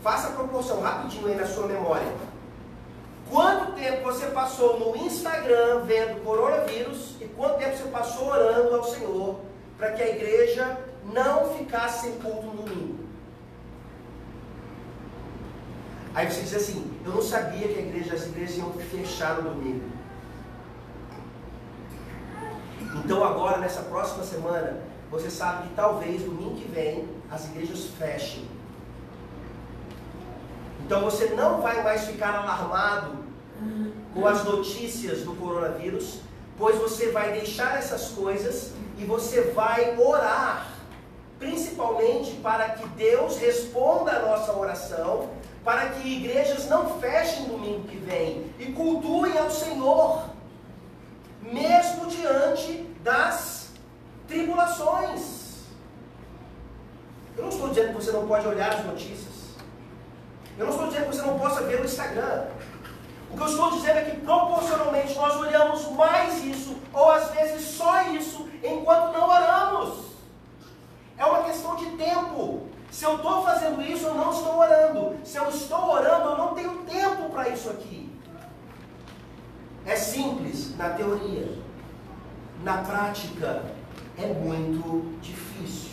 Faça 0.00 0.28
a 0.28 0.30
proporção 0.30 0.80
rapidinho 0.80 1.26
aí 1.26 1.34
na 1.34 1.46
sua 1.46 1.66
memória. 1.66 2.06
Quanto 3.28 3.72
tempo 3.72 4.04
você 4.04 4.26
passou 4.26 4.78
no 4.78 4.96
Instagram 4.96 5.80
vendo 5.80 6.22
coronavírus 6.22 7.16
e 7.20 7.24
quanto 7.24 7.58
tempo 7.58 7.76
você 7.76 7.88
passou 7.88 8.28
orando 8.28 8.76
ao 8.76 8.84
Senhor 8.84 9.40
para 9.76 9.92
que 9.92 10.02
a 10.02 10.08
igreja 10.10 10.78
não 11.12 11.52
ficasse 11.54 12.02
sem 12.02 12.12
culto 12.20 12.46
no 12.46 12.62
domingo. 12.62 13.04
Aí 16.14 16.30
você 16.30 16.42
diz 16.42 16.54
assim, 16.54 16.98
eu 17.04 17.10
não 17.10 17.20
sabia 17.20 17.66
que 17.66 17.78
a 17.78 17.82
igreja, 17.82 18.14
as 18.14 18.26
igrejas 18.26 18.58
iam 18.58 18.72
fechar 18.74 19.42
no 19.42 19.50
domingo. 19.50 19.90
Então 23.04 23.24
agora, 23.24 23.58
nessa 23.58 23.82
próxima 23.82 24.22
semana, 24.22 24.85
você 25.10 25.30
sabe 25.30 25.68
que 25.68 25.74
talvez 25.74 26.22
domingo 26.22 26.56
que 26.56 26.68
vem 26.68 27.08
as 27.30 27.46
igrejas 27.46 27.86
fechem. 27.98 28.44
Então 30.84 31.02
você 31.02 31.26
não 31.30 31.60
vai 31.60 31.82
mais 31.82 32.04
ficar 32.04 32.34
alarmado 32.34 33.16
com 34.14 34.26
as 34.26 34.44
notícias 34.44 35.22
do 35.22 35.34
coronavírus, 35.34 36.20
pois 36.58 36.76
você 36.76 37.10
vai 37.10 37.32
deixar 37.32 37.78
essas 37.78 38.10
coisas 38.10 38.72
e 38.98 39.04
você 39.04 39.42
vai 39.52 39.98
orar, 39.98 40.68
principalmente 41.38 42.32
para 42.36 42.70
que 42.70 42.88
Deus 42.90 43.36
responda 43.38 44.12
a 44.12 44.20
nossa 44.20 44.52
oração, 44.56 45.30
para 45.64 45.90
que 45.90 46.08
igrejas 46.08 46.68
não 46.68 46.98
fechem 47.00 47.46
domingo 47.46 47.88
que 47.88 47.96
vem 47.96 48.50
e 48.58 48.66
cultuem 48.66 49.36
ao 49.36 49.50
Senhor, 49.50 50.30
mesmo 51.42 52.06
diante 52.06 52.86
das 53.02 53.55
tribulações. 54.26 55.46
Eu 57.36 57.44
não 57.44 57.50
estou 57.50 57.68
dizendo 57.68 57.88
que 57.88 57.94
você 57.94 58.12
não 58.12 58.26
pode 58.26 58.46
olhar 58.46 58.72
as 58.72 58.84
notícias. 58.84 59.36
Eu 60.58 60.66
não 60.66 60.72
estou 60.72 60.88
dizendo 60.88 61.10
que 61.10 61.16
você 61.16 61.22
não 61.22 61.38
possa 61.38 61.62
ver 61.62 61.80
o 61.80 61.84
Instagram. 61.84 62.46
O 63.30 63.36
que 63.36 63.42
eu 63.42 63.46
estou 63.46 63.70
dizendo 63.72 63.98
é 63.98 64.04
que 64.04 64.20
proporcionalmente 64.20 65.14
nós 65.14 65.36
olhamos 65.36 65.90
mais 65.90 66.44
isso, 66.44 66.76
ou 66.92 67.10
às 67.10 67.30
vezes 67.32 67.68
só 67.76 68.02
isso, 68.12 68.48
enquanto 68.62 69.12
não 69.12 69.28
oramos. 69.28 70.06
É 71.18 71.24
uma 71.24 71.42
questão 71.42 71.76
de 71.76 71.86
tempo. 71.96 72.68
Se 72.90 73.04
eu 73.04 73.16
estou 73.16 73.42
fazendo 73.42 73.82
isso, 73.82 74.06
eu 74.06 74.14
não 74.14 74.30
estou 74.30 74.58
orando. 74.58 75.16
Se 75.24 75.36
eu 75.36 75.48
estou 75.48 75.90
orando, 75.90 76.30
eu 76.30 76.38
não 76.38 76.54
tenho 76.54 76.84
tempo 76.84 77.28
para 77.30 77.48
isso 77.48 77.68
aqui. 77.68 78.10
É 79.84 79.96
simples 79.96 80.76
na 80.76 80.90
teoria. 80.90 81.58
Na 82.62 82.78
prática, 82.78 83.62
é 84.18 84.26
muito 84.26 85.18
difícil. 85.20 85.90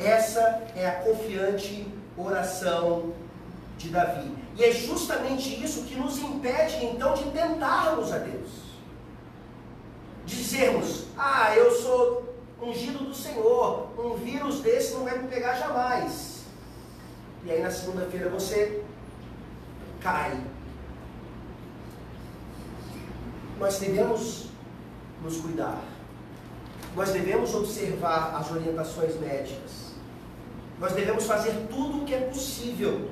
Essa 0.00 0.40
é 0.76 0.86
a 0.86 0.92
confiante 0.92 1.86
oração 2.16 3.12
de 3.76 3.88
Davi. 3.90 4.32
E 4.56 4.64
é 4.64 4.72
justamente 4.72 5.62
isso 5.62 5.84
que 5.84 5.94
nos 5.94 6.18
impede 6.18 6.84
então 6.84 7.14
de 7.14 7.30
tentarmos 7.30 8.12
a 8.12 8.18
Deus. 8.18 8.50
Dizermos, 10.24 11.06
ah, 11.16 11.54
eu 11.56 11.70
sou 11.70 12.34
ungido 12.60 13.04
do 13.04 13.14
Senhor, 13.14 13.88
um 13.98 14.16
vírus 14.16 14.60
desse 14.60 14.94
não 14.94 15.04
vai 15.04 15.18
me 15.18 15.28
pegar 15.28 15.54
jamais. 15.54 16.42
E 17.44 17.50
aí 17.50 17.62
na 17.62 17.70
segunda-feira 17.70 18.28
você 18.28 18.82
cai. 20.00 20.38
Nós 23.58 23.78
devemos 23.78 24.48
nos 25.22 25.40
cuidar. 25.40 25.82
Nós 26.98 27.12
devemos 27.12 27.54
observar 27.54 28.34
as 28.34 28.50
orientações 28.50 29.14
médicas. 29.20 29.92
Nós 30.80 30.92
devemos 30.94 31.26
fazer 31.26 31.68
tudo 31.70 32.02
o 32.02 32.04
que 32.04 32.12
é 32.12 32.22
possível 32.22 33.08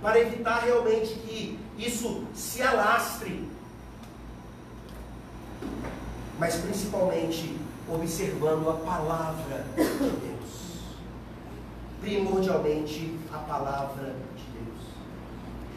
para 0.00 0.20
evitar 0.20 0.60
realmente 0.60 1.12
que 1.14 1.58
isso 1.76 2.24
se 2.32 2.62
alastre. 2.62 3.50
Mas 6.38 6.54
principalmente 6.54 7.58
observando 7.88 8.70
a 8.70 8.74
palavra 8.74 9.66
de 9.76 9.84
Deus. 9.84 10.52
primordialmente 12.00 13.18
a 13.32 13.38
palavra 13.38 14.14
de. 14.31 14.31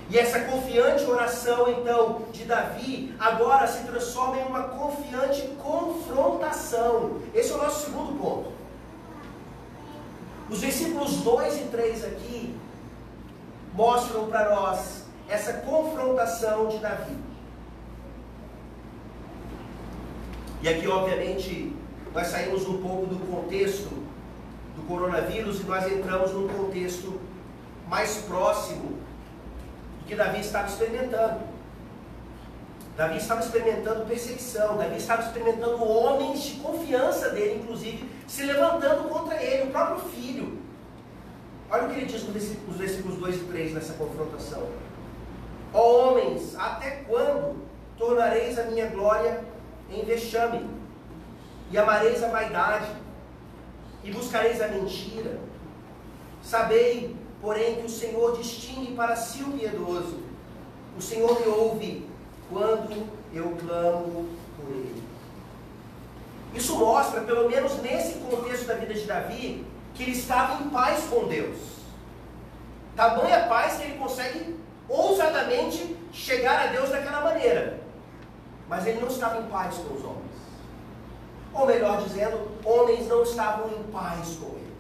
E 0.09 0.19
essa 0.19 0.39
confiante 0.41 1.03
oração, 1.05 1.67
então, 1.71 2.25
de 2.31 2.43
Davi, 2.45 3.15
agora 3.19 3.65
se 3.67 3.83
transforma 3.85 4.37
em 4.37 4.43
uma 4.43 4.63
confiante 4.63 5.41
confrontação. 5.61 7.21
Esse 7.33 7.51
é 7.51 7.55
o 7.55 7.57
nosso 7.57 7.85
segundo 7.85 8.19
ponto. 8.19 8.51
Os 10.49 10.61
versículos 10.61 11.17
2 11.17 11.57
e 11.57 11.63
3 11.65 12.05
aqui 12.05 12.55
mostram 13.73 14.27
para 14.27 14.53
nós 14.55 15.05
essa 15.27 15.53
confrontação 15.53 16.67
de 16.67 16.77
Davi. 16.77 17.17
E 20.61 20.69
aqui, 20.69 20.87
obviamente, 20.87 21.75
nós 22.13 22.27
saímos 22.27 22.67
um 22.67 22.81
pouco 22.81 23.07
do 23.07 23.17
contexto 23.27 23.89
do 24.75 24.83
coronavírus 24.87 25.61
e 25.61 25.63
nós 25.63 25.91
entramos 25.91 26.31
num 26.31 26.47
contexto 26.47 27.19
mais 27.87 28.17
próximo 28.17 29.04
que 30.07 30.15
Davi 30.15 30.39
estava 30.39 30.67
experimentando. 30.67 31.41
Davi 32.95 33.17
estava 33.17 33.41
experimentando 33.41 34.05
perseguição, 34.05 34.77
Davi 34.77 34.97
estava 34.97 35.23
experimentando 35.23 35.83
homens 35.83 36.43
de 36.43 36.59
confiança 36.61 37.29
dele, 37.29 37.61
inclusive, 37.61 38.09
se 38.25 38.43
levantando 38.43 39.09
contra 39.09 39.41
ele, 39.43 39.69
o 39.69 39.71
próprio 39.71 40.09
filho. 40.09 40.59
Olha 41.69 41.85
o 41.85 41.89
que 41.89 41.97
ele 41.97 42.05
diz 42.05 42.23
nos 42.23 42.77
versículos 42.77 43.17
2 43.17 43.35
e 43.35 43.39
3 43.45 43.73
nessa 43.73 43.93
confrontação. 43.93 44.69
Ó 45.73 45.81
oh, 45.81 46.11
homens, 46.11 46.55
até 46.55 47.03
quando 47.07 47.57
tornareis 47.97 48.57
a 48.57 48.63
minha 48.63 48.87
glória 48.87 49.43
em 49.89 50.05
vexame? 50.05 50.65
E 51.71 51.77
amareis 51.77 52.23
a 52.23 52.29
vaidade? 52.29 52.87
E 54.03 54.11
buscareis 54.11 54.61
a 54.61 54.67
mentira? 54.67 55.37
Sabei, 56.41 57.15
porém, 57.45 57.75
que 57.75 57.85
o 57.85 57.89
Senhor 57.89 58.35
distingue 58.35 58.95
para 58.95 59.15
si 59.15 59.43
o 59.43 59.51
piedoso. 59.51 60.17
O 60.97 61.01
Senhor 61.01 61.39
me 61.39 61.47
ouve 61.47 62.09
quando 62.49 63.07
eu 63.31 63.55
clamo 63.59 64.27
por 64.57 64.71
ele. 64.71 65.03
Isso 66.55 66.75
mostra, 66.75 67.21
pelo 67.21 67.47
menos 67.47 67.79
nesse 67.83 68.15
contexto 68.15 68.65
da 68.65 68.73
vida 68.73 68.95
de 68.95 69.05
Davi, 69.05 69.63
que 69.93 70.01
ele 70.01 70.13
estava 70.13 70.63
em 70.63 70.69
paz 70.69 71.03
com 71.07 71.27
Deus. 71.27 71.55
Tamanha 72.95 73.45
paz 73.45 73.77
que 73.77 73.83
ele 73.83 73.99
consegue 73.99 74.57
ousadamente 74.89 75.95
chegar 76.11 76.67
a 76.67 76.71
Deus 76.71 76.89
daquela 76.89 77.21
maneira. 77.21 77.79
Mas 78.67 78.87
ele 78.87 78.99
não 78.99 79.07
estava 79.07 79.39
em 79.39 79.47
paz 79.47 79.75
com 79.75 79.93
os 79.93 80.03
homens. 80.03 80.25
Ou 81.53 81.67
melhor 81.67 82.01
dizendo, 82.01 82.49
homens 82.63 83.07
não 83.07 83.21
estavam 83.21 83.69
em 83.69 83.83
paz 83.91 84.35
com 84.41 84.47
ele. 84.47 84.73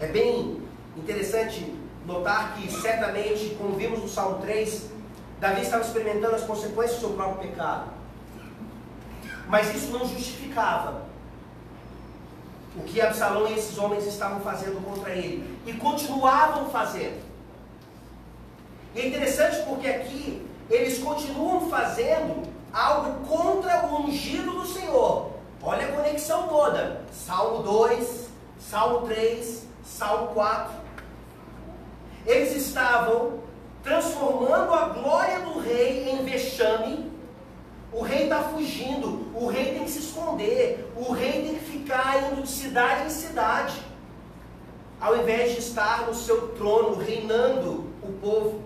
É 0.00 0.06
bem 0.06 0.69
interessante 0.96 1.74
notar 2.06 2.56
que 2.56 2.70
certamente, 2.70 3.54
como 3.58 3.76
vimos 3.76 4.00
no 4.00 4.08
Salmo 4.08 4.38
3, 4.40 4.90
Davi 5.38 5.62
estava 5.62 5.82
experimentando 5.82 6.36
as 6.36 6.42
consequências 6.42 7.00
do 7.00 7.06
seu 7.06 7.16
próprio 7.16 7.48
pecado. 7.48 7.90
Mas 9.48 9.74
isso 9.74 9.90
não 9.90 10.06
justificava 10.06 11.02
o 12.76 12.82
que 12.82 13.00
Absalão 13.00 13.48
e 13.48 13.54
esses 13.54 13.76
homens 13.78 14.06
estavam 14.06 14.40
fazendo 14.40 14.84
contra 14.84 15.10
ele. 15.10 15.58
E 15.66 15.72
continuavam 15.72 16.70
fazendo. 16.70 17.20
E 18.94 19.00
é 19.00 19.06
interessante 19.08 19.64
porque 19.66 19.88
aqui 19.88 20.46
eles 20.68 20.98
continuam 20.98 21.68
fazendo 21.68 22.48
algo 22.72 23.26
contra 23.26 23.86
o 23.86 24.06
ungido 24.06 24.52
do 24.52 24.66
Senhor. 24.66 25.30
Olha 25.62 25.86
a 25.86 25.92
conexão 25.92 26.48
toda. 26.48 27.02
Salmo 27.12 27.62
2, 27.62 28.28
Salmo 28.58 29.06
3, 29.06 29.66
Salmo 29.90 30.28
4. 30.28 30.72
Eles 32.24 32.54
estavam 32.54 33.40
transformando 33.82 34.72
a 34.72 34.88
glória 34.90 35.40
do 35.40 35.58
rei 35.58 36.08
em 36.10 36.24
vexame. 36.24 37.10
O 37.92 38.02
rei 38.02 38.24
está 38.24 38.40
fugindo, 38.44 39.28
o 39.34 39.48
rei 39.48 39.74
tem 39.74 39.84
que 39.84 39.90
se 39.90 39.98
esconder, 39.98 40.92
o 40.96 41.12
rei 41.12 41.42
tem 41.42 41.54
que 41.56 41.64
ficar 41.64 42.30
indo 42.30 42.42
de 42.42 42.48
cidade 42.48 43.06
em 43.06 43.10
cidade, 43.10 43.82
ao 45.00 45.16
invés 45.16 45.54
de 45.54 45.58
estar 45.58 46.06
no 46.06 46.14
seu 46.14 46.48
trono, 46.54 46.96
reinando 46.96 47.90
o 48.00 48.12
povo. 48.22 48.62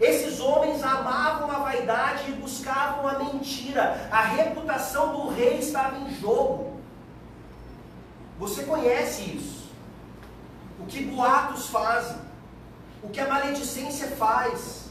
Esses 0.00 0.40
homens 0.40 0.82
amavam 0.82 1.50
a 1.50 1.58
vaidade 1.58 2.30
e 2.30 2.32
buscavam 2.32 3.06
a 3.06 3.18
mentira. 3.18 4.08
A 4.10 4.22
reputação 4.22 5.12
do 5.12 5.28
rei 5.28 5.58
estava 5.58 5.98
em 5.98 6.14
jogo. 6.14 6.78
Você 8.38 8.62
conhece 8.62 9.22
isso. 9.24 9.57
O 10.80 10.86
que 10.86 11.04
boatos 11.04 11.68
fazem, 11.68 12.18
o 13.02 13.08
que 13.08 13.20
a 13.20 13.28
maledicência 13.28 14.08
faz. 14.08 14.88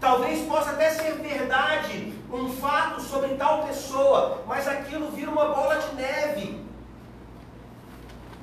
Talvez 0.00 0.46
possa 0.46 0.70
até 0.70 0.90
ser 0.90 1.14
verdade 1.14 2.14
um 2.32 2.52
fato 2.52 3.00
sobre 3.00 3.34
tal 3.34 3.66
pessoa, 3.66 4.44
mas 4.46 4.68
aquilo 4.68 5.10
vira 5.10 5.30
uma 5.30 5.46
bola 5.46 5.76
de 5.76 5.94
neve. 5.96 6.64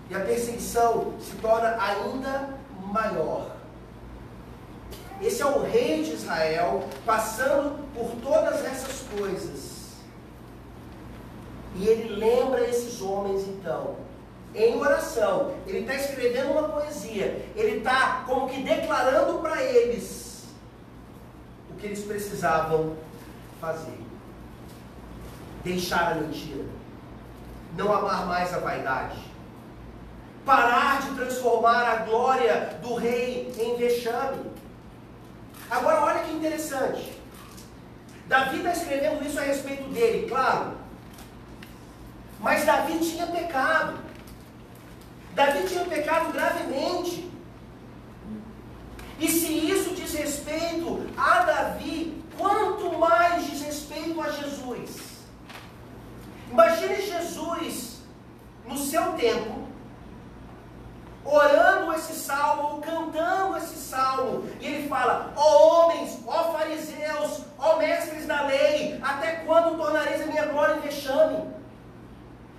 E 0.10 0.16
a 0.16 0.20
perseguição 0.20 1.14
se 1.20 1.36
torna 1.38 1.78
ainda 1.82 2.50
maior. 2.82 3.56
Esse 5.22 5.42
é 5.42 5.46
o 5.46 5.64
rei 5.64 6.04
de 6.04 6.12
Israel 6.12 6.84
passando 7.06 7.88
por 7.94 8.12
todas 8.22 8.64
essas 8.66 9.06
coisas. 9.18 9.76
E 11.76 11.88
ele 11.88 12.16
lembra 12.16 12.68
esses 12.68 13.02
homens 13.02 13.48
então, 13.48 13.96
em 14.56 14.76
oração. 14.78 15.54
Ele 15.68 15.80
está 15.80 15.96
escrevendo 15.96 16.52
uma 16.52 16.70
poesia. 16.70 17.46
Ele 17.56 17.78
está 17.78 18.24
como 18.26 18.50
que 18.50 18.62
declarando 18.62 19.40
para 19.40 19.62
eles 19.62 20.46
o 21.70 21.76
que 21.76 21.88
eles 21.88 22.04
precisavam 22.04 22.96
fazer. 23.60 24.00
Deixar 25.64 26.14
a 26.14 26.16
mentira. 26.16 26.66
Não 27.76 27.94
amar 27.94 28.26
mais 28.26 28.54
a 28.54 28.60
vaidade. 28.60 29.20
Parar 30.46 31.02
de 31.02 31.16
transformar 31.16 31.90
a 31.90 31.96
glória 31.98 32.78
do 32.82 32.96
rei 32.96 33.52
em 33.60 33.76
vexame 33.76 34.56
Agora, 35.70 36.02
olha 36.02 36.20
que 36.24 36.32
interessante. 36.32 37.14
Davi 38.28 38.58
está 38.58 38.72
escrevendo 38.72 39.26
isso 39.26 39.40
a 39.40 39.44
respeito 39.44 39.90
dele, 39.90 40.28
claro. 40.28 40.74
Mas 42.40 42.66
Davi 42.66 43.00
tinha 43.00 43.28
pecado. 43.28 43.98
Davi 45.36 45.68
tinha 45.68 45.84
pecado 45.84 46.32
gravemente. 46.32 47.30
E 49.20 49.28
se 49.28 49.52
isso 49.52 49.94
diz 49.94 50.14
respeito 50.14 51.08
a 51.18 51.42
Davi, 51.42 52.24
quanto 52.38 52.98
mais 52.98 53.46
diz 53.46 53.62
respeito 53.62 54.22
a 54.22 54.30
Jesus. 54.30 55.16
Imagine 56.50 57.02
Jesus 57.02 58.00
no 58.66 58.78
seu 58.78 59.14
tempo, 59.14 59.68
orando 61.24 61.94
esse 61.94 62.14
salmo, 62.14 62.82
cantando 62.82 63.58
esse 63.58 63.76
salmo, 63.76 64.48
e 64.62 64.66
ele 64.66 64.88
fala: 64.88 65.34
Ó 65.36 65.42
oh, 65.42 65.86
homens, 65.86 66.20
ó 66.26 66.50
oh, 66.50 66.54
fariseus, 66.54 67.42
ó 67.58 67.74
oh, 67.74 67.78
mestres 67.78 68.26
da 68.26 68.44
lei, 68.44 69.00
até 69.02 69.38
quando 69.46 69.78
tornareis 69.78 70.22
a 70.22 70.26
minha 70.28 70.46
glória 70.46 70.78
em 70.78 70.82
vexame? 70.82 71.55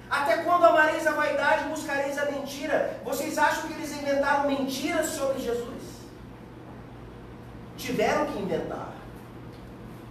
Até 0.08 0.38
quando 0.38 0.64
amareis 0.64 1.06
a 1.06 1.12
vaidade 1.12 1.64
e 1.64 1.68
buscareis 1.68 2.16
a 2.18 2.26
mentira? 2.26 3.00
Vocês 3.04 3.36
acham 3.36 3.66
que 3.66 3.74
eles 3.74 3.92
inventaram 3.92 4.48
mentiras 4.48 5.08
sobre 5.08 5.40
Jesus? 5.40 5.82
Tiveram 7.76 8.26
que 8.26 8.38
inventar, 8.38 8.92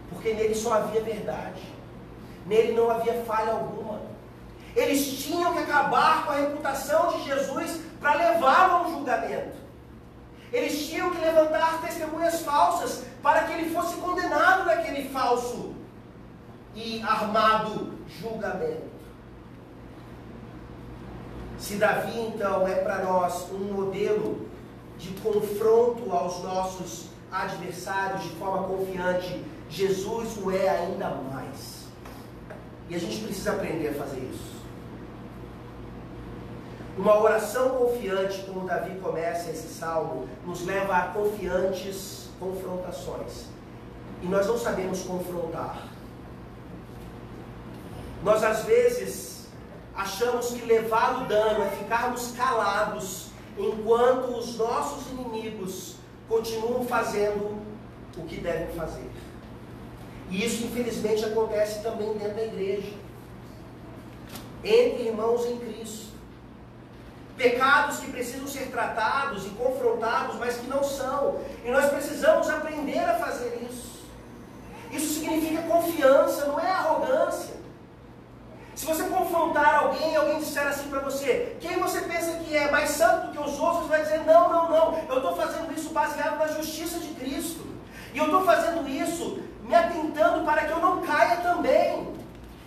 porque 0.10 0.34
nele 0.34 0.54
só 0.54 0.74
havia 0.74 1.02
verdade, 1.02 1.62
nele 2.46 2.74
não 2.74 2.92
havia 2.92 3.24
falha 3.24 3.54
alguma. 3.54 4.02
Eles 4.76 5.24
tinham 5.24 5.54
que 5.54 5.60
acabar 5.60 6.26
com 6.26 6.32
a 6.32 6.36
reputação 6.36 7.14
de 7.14 7.24
Jesus 7.24 7.80
para 8.02 8.14
levá-lo 8.16 8.74
a 8.74 8.82
um 8.88 8.92
julgamento. 8.98 9.56
Eles 10.52 10.88
tinham 10.88 11.10
que 11.12 11.18
levantar 11.18 11.82
testemunhas 11.82 12.42
falsas 12.42 13.04
para 13.24 13.46
que 13.46 13.54
ele 13.54 13.74
fosse 13.74 13.96
condenado 13.96 14.66
naquele 14.66 15.10
falso 15.10 15.74
e 16.76 17.02
armado 17.02 17.98
julgamento. 18.22 18.95
Se 21.66 21.78
Davi, 21.78 22.20
então, 22.20 22.68
é 22.68 22.76
para 22.76 23.04
nós 23.04 23.48
um 23.52 23.74
modelo 23.74 24.48
de 25.00 25.10
confronto 25.20 26.12
aos 26.12 26.44
nossos 26.44 27.08
adversários 27.32 28.22
de 28.22 28.30
forma 28.36 28.68
confiante, 28.68 29.44
Jesus 29.68 30.38
o 30.38 30.52
é 30.52 30.70
ainda 30.70 31.10
mais. 31.10 31.86
E 32.88 32.94
a 32.94 33.00
gente 33.00 33.24
precisa 33.24 33.54
aprender 33.54 33.88
a 33.88 33.94
fazer 33.96 34.20
isso. 34.32 34.62
Uma 37.00 37.20
oração 37.20 37.70
confiante, 37.70 38.44
como 38.44 38.68
Davi 38.68 39.00
começa 39.00 39.50
esse 39.50 39.74
salmo, 39.74 40.30
nos 40.46 40.64
leva 40.68 40.96
a 40.96 41.08
confiantes 41.08 42.30
confrontações. 42.40 43.48
E 44.22 44.28
nós 44.28 44.46
não 44.46 44.60
sabemos 44.60 45.02
confrontar. 45.02 45.88
Nós 48.24 48.44
às 48.44 48.66
vezes 48.66 49.35
achamos 49.96 50.48
que 50.50 50.66
levar 50.66 51.22
o 51.22 51.26
dano 51.26 51.64
é 51.64 51.70
ficarmos 51.70 52.34
calados 52.34 53.28
enquanto 53.58 54.38
os 54.38 54.58
nossos 54.58 55.10
inimigos 55.12 55.96
continuam 56.28 56.86
fazendo 56.86 57.62
o 58.18 58.24
que 58.24 58.38
devem 58.38 58.76
fazer. 58.76 59.10
E 60.30 60.44
isso, 60.44 60.66
infelizmente, 60.66 61.24
acontece 61.24 61.82
também 61.82 62.14
dentro 62.14 62.36
da 62.36 62.44
igreja, 62.44 62.94
entre 64.64 65.04
irmãos 65.04 65.46
em 65.46 65.58
Cristo. 65.58 66.06
Pecados 67.38 68.00
que 68.00 68.12
precisam 68.12 68.48
ser 68.48 68.72
tratados 68.72 69.46
e 69.46 69.50
confrontados, 69.50 70.38
mas 70.38 70.58
que 70.58 70.68
não 70.68 70.84
são. 70.84 71.40
E 71.64 71.70
nós 71.70 71.90
precisamos 71.90 72.50
aprender 72.50 73.00
a 73.00 73.16
fazer 73.16 73.68
isso. 73.70 74.06
Isso 74.92 75.20
significa 75.20 75.62
confiança, 75.64 76.46
não 76.46 76.60
é 76.60 76.72
arrogância. 76.72 77.55
Se 78.76 78.86
você 78.86 79.04
confrontar 79.04 79.76
alguém 79.76 80.12
e 80.12 80.16
alguém 80.18 80.38
disser 80.40 80.68
assim 80.68 80.90
para 80.90 81.00
você, 81.00 81.56
quem 81.62 81.80
você 81.80 82.02
pensa 82.02 82.40
que 82.40 82.58
é 82.58 82.70
mais 82.70 82.90
santo 82.90 83.32
que 83.32 83.40
os 83.40 83.58
outros, 83.58 83.88
vai 83.88 84.04
dizer: 84.04 84.26
não, 84.26 84.50
não, 84.50 84.70
não, 84.70 85.00
eu 85.08 85.16
estou 85.16 85.34
fazendo 85.34 85.74
isso 85.74 85.92
baseado 85.92 86.38
na 86.38 86.48
justiça 86.48 87.00
de 87.00 87.08
Cristo. 87.14 87.66
E 88.14 88.18
eu 88.18 88.26
estou 88.26 88.44
fazendo 88.44 88.88
isso 88.88 89.40
me 89.64 89.74
atentando 89.74 90.44
para 90.44 90.66
que 90.66 90.72
eu 90.72 90.80
não 90.80 91.02
caia 91.02 91.38
também. 91.38 92.14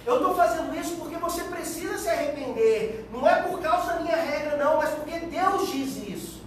Eu 0.07 0.17
estou 0.17 0.35
fazendo 0.35 0.75
isso 0.75 0.97
porque 0.97 1.17
você 1.17 1.45
precisa 1.45 1.99
se 1.99 2.09
arrepender. 2.09 3.07
Não 3.13 3.29
é 3.29 3.43
por 3.43 3.61
causa 3.61 3.93
da 3.93 4.01
minha 4.01 4.17
regra, 4.17 4.57
não, 4.57 4.79
mas 4.79 4.89
porque 4.91 5.19
Deus 5.19 5.71
diz 5.71 6.09
isso. 6.09 6.43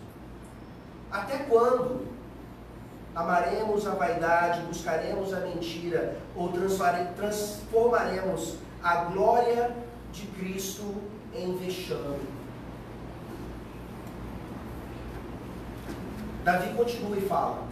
Até 1.12 1.38
quando 1.38 2.08
amaremos 3.13 3.86
a 3.86 3.91
vaidade, 3.91 4.62
buscaremos 4.62 5.32
a 5.34 5.41
mentira 5.41 6.17
ou 6.36 6.52
transformaremos 7.15 8.56
a 8.83 8.95
glória 9.05 9.75
de 10.11 10.25
Cristo 10.27 10.95
em 11.33 11.55
vexame. 11.57 12.19
Davi 16.43 16.73
continua 16.75 17.17
e 17.17 17.21
fala: 17.21 17.63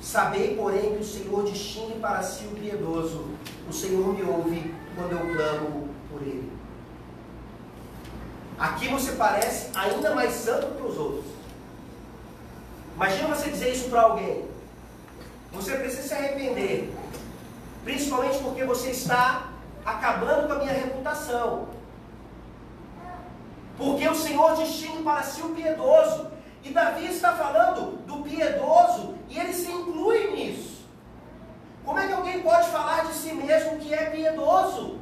Sabei, 0.00 0.54
porém, 0.54 0.94
que 0.94 1.00
o 1.00 1.04
Senhor 1.04 1.44
distingue 1.44 1.98
para 1.98 2.22
si 2.22 2.44
o 2.46 2.50
piedoso. 2.50 3.26
O 3.68 3.72
Senhor 3.72 4.14
me 4.14 4.22
ouve 4.22 4.74
quando 4.94 5.12
eu 5.12 5.34
clamo 5.34 5.88
por 6.10 6.22
ele. 6.22 6.52
Aqui 8.58 8.88
você 8.88 9.12
parece 9.12 9.70
ainda 9.74 10.14
mais 10.14 10.32
santo 10.32 10.74
que 10.76 10.86
os 10.86 10.96
outros. 10.96 11.24
Imagina 12.94 13.34
você 13.34 13.50
dizer 13.50 13.72
isso 13.72 13.90
para 13.90 14.02
alguém. 14.02 14.44
Você 15.52 15.76
precisa 15.76 16.02
se 16.02 16.14
arrepender. 16.14 16.92
Principalmente 17.84 18.38
porque 18.38 18.64
você 18.64 18.90
está 18.90 19.45
acabando 19.86 20.48
com 20.48 20.54
a 20.54 20.58
minha 20.58 20.72
reputação. 20.72 21.68
Porque 23.78 24.08
o 24.08 24.14
Senhor 24.14 24.56
distingue 24.56 25.04
para 25.04 25.22
si 25.22 25.40
o 25.42 25.50
piedoso. 25.50 26.32
E 26.64 26.70
Davi 26.70 27.06
está 27.06 27.32
falando 27.32 28.04
do 28.04 28.22
piedoso 28.24 29.14
e 29.28 29.38
ele 29.38 29.52
se 29.52 29.70
inclui 29.70 30.32
nisso. 30.32 30.84
Como 31.84 32.00
é 32.00 32.08
que 32.08 32.12
alguém 32.12 32.42
pode 32.42 32.68
falar 32.70 33.06
de 33.06 33.14
si 33.14 33.32
mesmo 33.32 33.78
que 33.78 33.94
é 33.94 34.10
piedoso? 34.10 34.98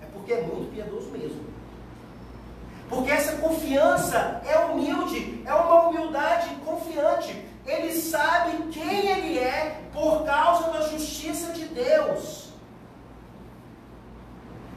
É 0.00 0.06
porque 0.06 0.34
é 0.34 0.42
muito 0.42 0.72
piedoso 0.72 1.10
mesmo. 1.10 1.42
Porque 2.88 3.10
essa 3.10 3.38
confiança 3.38 4.40
é 4.46 4.56
humilde, 4.66 5.42
é 5.44 5.52
uma 5.52 5.88
humildade 5.88 6.54
confiante. 6.64 7.44
Ele 7.66 7.92
sabe 7.92 8.68
quem 8.70 9.08
ele 9.08 9.38
é 9.38 9.80
por 9.92 10.24
causa 10.24 10.70
da 10.70 10.82
justiça 10.82 11.52
de 11.52 11.64
Deus. 11.64 12.52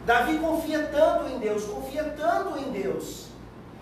Davi 0.05 0.37
confia 0.37 0.87
tanto 0.91 1.27
em 1.31 1.39
Deus, 1.39 1.65
confia 1.65 2.03
tanto 2.15 2.59
em 2.59 2.71
Deus, 2.71 3.25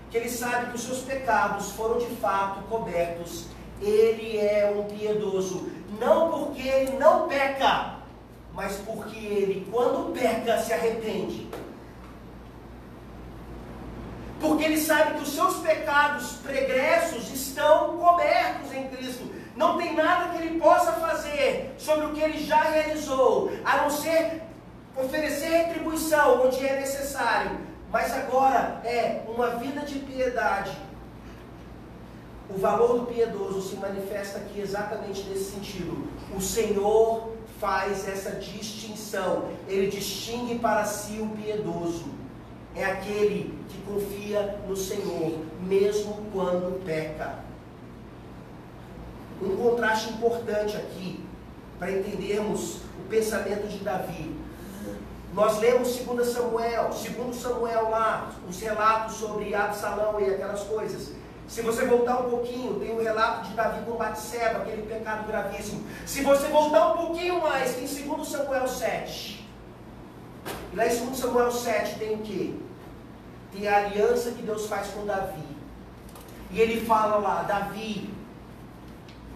que 0.10 0.16
ele 0.16 0.30
sabe 0.30 0.68
que 0.68 0.76
os 0.76 0.84
seus 0.84 1.00
pecados 1.00 1.72
foram 1.72 1.98
de 1.98 2.16
fato 2.16 2.62
cobertos. 2.70 3.48
Ele 3.82 4.38
é 4.38 4.74
um 4.74 4.86
piedoso, 4.86 5.70
não 6.00 6.32
porque 6.32 6.66
ele 6.66 6.98
não 6.98 7.28
peca, 7.28 7.96
mas 8.54 8.78
porque 8.78 9.18
ele, 9.18 9.68
quando 9.70 10.14
peca, 10.14 10.60
se 10.74 10.88
arrepende. 10.88 11.48
Porque 14.40 14.64
ele 14.64 14.78
sabe 14.78 15.16
que 15.16 15.24
os 15.24 15.34
seus 15.34 15.58
pecados 15.58 16.34
pregressos 16.44 17.32
estão 17.32 17.98
cobertos 17.98 18.74
em 18.74 18.88
Cristo. 18.90 19.32
Não 19.56 19.78
tem 19.78 19.96
nada 19.96 20.30
que 20.30 20.44
ele 20.44 20.60
possa 20.60 20.92
fazer 20.94 21.76
sobre 21.78 22.08
o 22.08 22.14
que 22.14 22.22
ele 22.22 22.44
já 22.44 22.62
realizou, 22.64 23.52
a 23.64 23.78
não 23.78 23.90
ser 23.90 24.42
oferecer 24.98 25.50
retribuição 25.50 26.46
onde 26.46 26.66
é 26.66 26.80
necessário, 26.80 27.58
mas 27.92 28.12
agora 28.14 28.82
é 28.84 29.24
uma 29.28 29.52
vida 29.52 29.82
de 29.82 30.00
piedade. 30.00 30.76
O 32.50 32.58
valor 32.58 33.00
do 33.00 33.06
piedoso 33.06 33.62
se 33.62 33.76
manifesta 33.78 34.40
aqui 34.40 34.60
exatamente 34.60 35.24
nesse 35.30 35.52
sentido. 35.52 36.10
O 36.36 36.42
Senhor 36.42 37.33
faz 37.64 38.06
essa 38.10 38.32
distinção, 38.32 39.46
ele 39.70 39.88
distingue 39.88 40.60
para 40.60 40.84
si 40.84 41.22
o 41.22 41.30
piedoso. 41.30 42.08
É 42.76 42.84
aquele 42.84 43.58
que 43.70 43.82
confia 43.84 44.60
no 44.68 44.76
Senhor, 44.76 45.40
mesmo 45.62 46.26
quando 46.34 46.84
peca. 46.84 47.36
Um 49.42 49.56
contraste 49.56 50.10
importante 50.10 50.76
aqui, 50.76 51.24
para 51.80 51.92
entendermos 51.92 52.82
o 53.00 53.08
pensamento 53.10 53.66
de 53.70 53.78
Davi. 53.78 54.36
Nós 55.34 55.58
lemos 55.60 55.96
2 55.96 56.28
Samuel, 56.28 56.90
2 56.90 57.36
Samuel 57.38 57.90
lá, 57.90 58.34
os 58.50 58.60
relatos 58.60 59.16
sobre 59.16 59.56
Absalão 59.56 60.20
e 60.20 60.26
aquelas 60.26 60.64
coisas. 60.64 61.14
Se 61.48 61.62
você 61.62 61.86
voltar 61.86 62.22
um 62.22 62.30
pouquinho, 62.30 62.80
tem 62.80 62.96
o 62.96 63.02
relato 63.02 63.50
de 63.50 63.54
Davi 63.54 63.86
com 63.86 63.98
Batseba, 63.98 64.60
aquele 64.60 64.84
pecado 64.84 65.28
gravíssimo. 65.28 65.86
Se 66.06 66.22
você 66.22 66.48
voltar 66.48 66.94
um 66.94 66.98
pouquinho 66.98 67.42
mais, 67.42 67.76
tem 67.76 67.86
2 67.86 68.28
Samuel 68.28 68.68
7. 68.68 69.48
E 70.72 70.76
lá 70.76 70.88
em 70.88 71.06
2 71.06 71.18
Samuel 71.18 71.52
7 71.52 72.00
tem 72.00 72.16
o 72.16 72.20
quê? 72.20 72.54
Tem 73.52 73.68
a 73.68 73.86
aliança 73.86 74.32
que 74.32 74.42
Deus 74.42 74.66
faz 74.68 74.88
com 74.88 75.06
Davi. 75.06 75.44
E 76.50 76.60
ele 76.60 76.86
fala 76.86 77.18
lá, 77.18 77.44
Davi, 77.44 78.14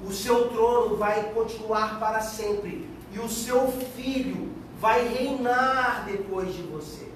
o 0.03 0.11
seu 0.11 0.49
trono 0.49 0.95
vai 0.97 1.31
continuar 1.33 1.99
para 1.99 2.21
sempre. 2.21 2.89
E 3.11 3.19
o 3.19 3.29
seu 3.29 3.71
filho 3.95 4.53
vai 4.79 5.07
reinar 5.07 6.05
depois 6.05 6.55
de 6.55 6.61
você. 6.63 7.07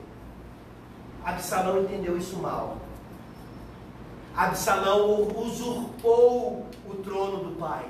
Absalão 1.24 1.82
entendeu 1.84 2.18
isso 2.18 2.38
mal. 2.38 2.78
Absalão 4.36 5.28
usurpou 5.38 6.65
o 6.89 6.96
trono 7.04 7.44
do 7.44 7.56
pai. 7.60 7.86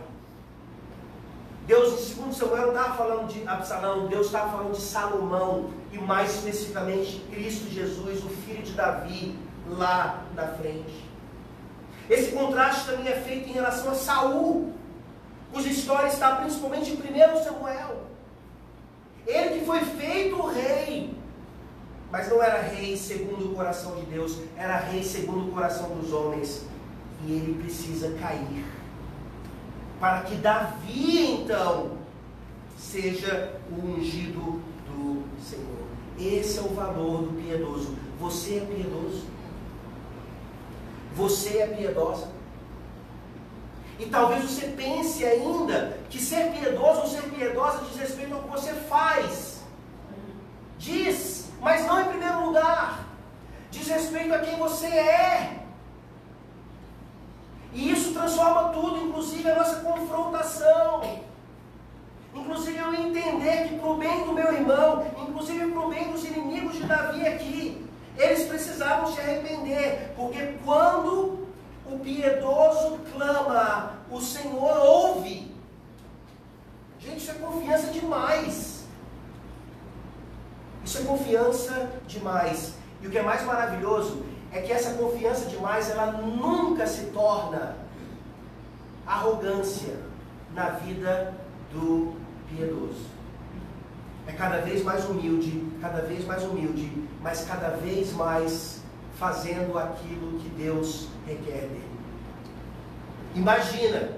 Deus, 1.67 2.07
segundo 2.07 2.33
Samuel, 2.33 2.67
não 2.67 2.73
estava 2.73 2.95
falando 2.95 3.27
de 3.27 3.47
Absalão, 3.47 4.07
Deus 4.07 4.25
estava 4.25 4.51
falando 4.51 4.73
de 4.73 4.81
Salomão, 4.81 5.69
e 5.91 5.97
mais 5.99 6.35
especificamente 6.35 7.19
Cristo 7.31 7.69
Jesus, 7.69 8.23
o 8.23 8.29
filho 8.29 8.63
de 8.63 8.73
Davi, 8.73 9.37
lá 9.69 10.23
na 10.35 10.47
frente. 10.47 11.05
Esse 12.09 12.31
contraste 12.31 12.87
também 12.87 13.07
é 13.07 13.21
feito 13.21 13.47
em 13.49 13.53
relação 13.53 13.91
a 13.91 13.95
Saul, 13.95 14.73
cuja 15.53 15.69
história 15.69 16.07
está 16.07 16.37
principalmente 16.37 16.91
em 16.91 16.95
1 16.95 17.43
Samuel. 17.43 18.01
Ele 19.27 19.59
que 19.59 19.65
foi 19.65 19.79
feito 19.81 20.41
rei, 20.47 21.13
mas 22.11 22.29
não 22.29 22.43
era 22.43 22.61
rei 22.61 22.97
segundo 22.97 23.51
o 23.51 23.55
coração 23.55 23.95
de 23.95 24.05
Deus, 24.07 24.37
era 24.57 24.77
rei 24.77 25.03
segundo 25.03 25.47
o 25.47 25.51
coração 25.51 25.89
dos 25.89 26.11
homens. 26.11 26.65
E 27.25 27.31
ele 27.31 27.61
precisa 27.61 28.11
cair. 28.19 28.65
Para 29.99 30.21
que 30.21 30.35
Davi, 30.35 31.41
então, 31.41 31.97
seja 32.77 33.59
o 33.71 33.91
ungido 33.91 34.59
do 34.87 35.23
Senhor. 35.41 35.81
Esse 36.19 36.59
é 36.59 36.61
o 36.61 36.73
valor 36.73 37.23
do 37.23 37.41
piedoso. 37.41 37.95
Você 38.19 38.57
é 38.57 38.65
piedoso? 38.65 39.23
Você 41.15 41.57
é 41.59 41.67
piedosa? 41.67 42.27
E 43.99 44.07
talvez 44.07 44.43
você 44.43 44.67
pense 44.67 45.23
ainda 45.23 45.97
que 46.09 46.19
ser 46.19 46.51
piedoso 46.51 47.01
ou 47.01 47.07
ser 47.07 47.21
piedosa 47.29 47.83
diz 47.87 47.99
respeito 47.99 48.33
ao 48.33 48.41
que 48.41 48.49
você 48.49 48.73
faz. 48.73 49.61
Diz, 50.79 51.40
mas 51.61 51.85
não 51.85 52.01
em 52.01 52.09
primeiro 52.09 52.47
lugar. 52.47 53.05
Diz 53.69 53.87
respeito 53.87 54.33
a 54.33 54.39
quem 54.39 54.57
você 54.57 54.87
é. 54.87 55.59
E 57.71 57.91
isso 57.91 58.13
transforma 58.13 58.69
tudo, 58.69 58.97
inclusive 58.97 59.49
a 59.49 59.55
nossa 59.55 59.77
confrontação. 59.77 61.21
Inclusive 62.33 62.77
eu 62.77 62.93
entender 62.93 63.67
que 63.67 63.77
para 63.77 63.89
o 63.89 63.97
bem 63.97 64.25
do 64.25 64.33
meu 64.33 64.53
irmão, 64.53 65.05
inclusive 65.27 65.71
para 65.71 65.79
o 65.79 65.89
bem 65.89 66.11
dos 66.11 66.25
inimigos 66.25 66.75
de 66.75 66.83
Davi 66.83 67.25
aqui, 67.25 67.85
eles 68.17 68.47
precisavam 68.47 69.13
se 69.13 69.21
arrepender. 69.21 70.13
Porque 70.15 70.55
quando 70.65 71.47
o 71.85 71.99
piedoso 71.99 72.99
clama, 73.13 73.99
o 74.09 74.19
Senhor 74.19 74.77
ouve. 74.77 75.51
Gente, 76.99 77.17
isso 77.17 77.31
é 77.31 77.35
confiança 77.35 77.87
demais. 77.91 78.81
Isso 80.83 80.97
é 80.99 81.01
confiança 81.03 81.89
demais. 82.07 82.73
E 83.01 83.07
o 83.07 83.09
que 83.09 83.17
é 83.17 83.21
mais 83.21 83.43
maravilhoso 83.43 84.25
é 84.51 84.61
que 84.61 84.71
essa 84.71 84.93
demais, 85.71 85.89
ela 85.89 86.11
nunca 86.11 86.85
se 86.85 87.05
torna 87.07 87.77
arrogância 89.07 89.97
na 90.53 90.69
vida 90.69 91.33
do 91.71 92.15
piedoso. 92.49 93.09
É 94.27 94.33
cada 94.33 94.57
vez 94.57 94.83
mais 94.83 95.09
humilde, 95.09 95.71
cada 95.79 96.01
vez 96.01 96.25
mais 96.25 96.43
humilde, 96.43 96.91
mas 97.21 97.45
cada 97.45 97.69
vez 97.69 98.13
mais 98.13 98.81
fazendo 99.17 99.77
aquilo 99.77 100.39
que 100.39 100.49
Deus 100.49 101.07
requer 101.25 101.61
dele. 101.61 101.91
Imagina 103.35 104.09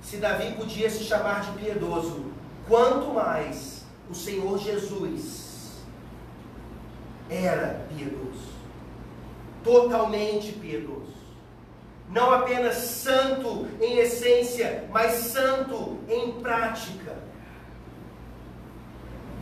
se 0.00 0.16
Davi 0.18 0.52
podia 0.52 0.88
se 0.88 1.04
chamar 1.04 1.42
de 1.42 1.50
piedoso, 1.58 2.26
quanto 2.68 3.12
mais 3.12 3.84
o 4.08 4.14
Senhor 4.14 4.58
Jesus 4.58 5.82
era 7.28 7.86
piedoso, 7.88 8.59
totalmente 9.62 10.52
piedoso. 10.52 11.20
Não 12.10 12.32
apenas 12.32 12.76
santo 12.76 13.68
em 13.80 13.98
essência, 13.98 14.84
mas 14.90 15.12
santo 15.12 15.98
em 16.08 16.32
prática. 16.40 17.16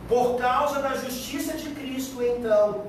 Por 0.07 0.37
causa 0.37 0.81
da 0.81 0.95
justiça 0.95 1.53
de 1.53 1.69
Cristo, 1.71 2.21
então, 2.21 2.87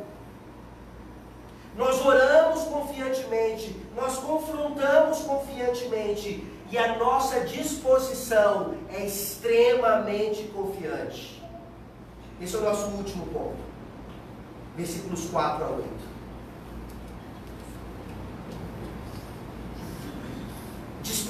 nós 1.76 2.04
oramos 2.04 2.62
confiantemente, 2.64 3.76
nós 3.94 4.18
confrontamos 4.18 5.20
confiantemente, 5.20 6.46
e 6.70 6.78
a 6.78 6.98
nossa 6.98 7.40
disposição 7.40 8.74
é 8.90 9.04
extremamente 9.04 10.44
confiante. 10.54 11.42
Esse 12.40 12.54
é 12.54 12.58
o 12.58 12.62
nosso 12.62 12.86
último 12.92 13.26
ponto. 13.26 13.58
Versículos 14.76 15.28
4 15.30 15.64
a 15.64 15.68
8. 15.68 16.09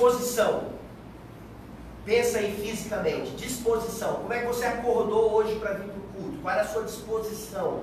Disposição. 0.00 0.62
Pensa 2.06 2.38
aí 2.38 2.56
fisicamente. 2.56 3.32
Disposição. 3.32 4.14
Como 4.14 4.32
é 4.32 4.40
que 4.40 4.46
você 4.46 4.64
acordou 4.64 5.30
hoje 5.32 5.58
para 5.58 5.74
vir 5.74 5.88
para 5.88 5.98
o 5.98 6.22
culto? 6.22 6.38
Qual 6.40 6.54
é 6.54 6.60
a 6.60 6.64
sua 6.64 6.84
disposição? 6.84 7.82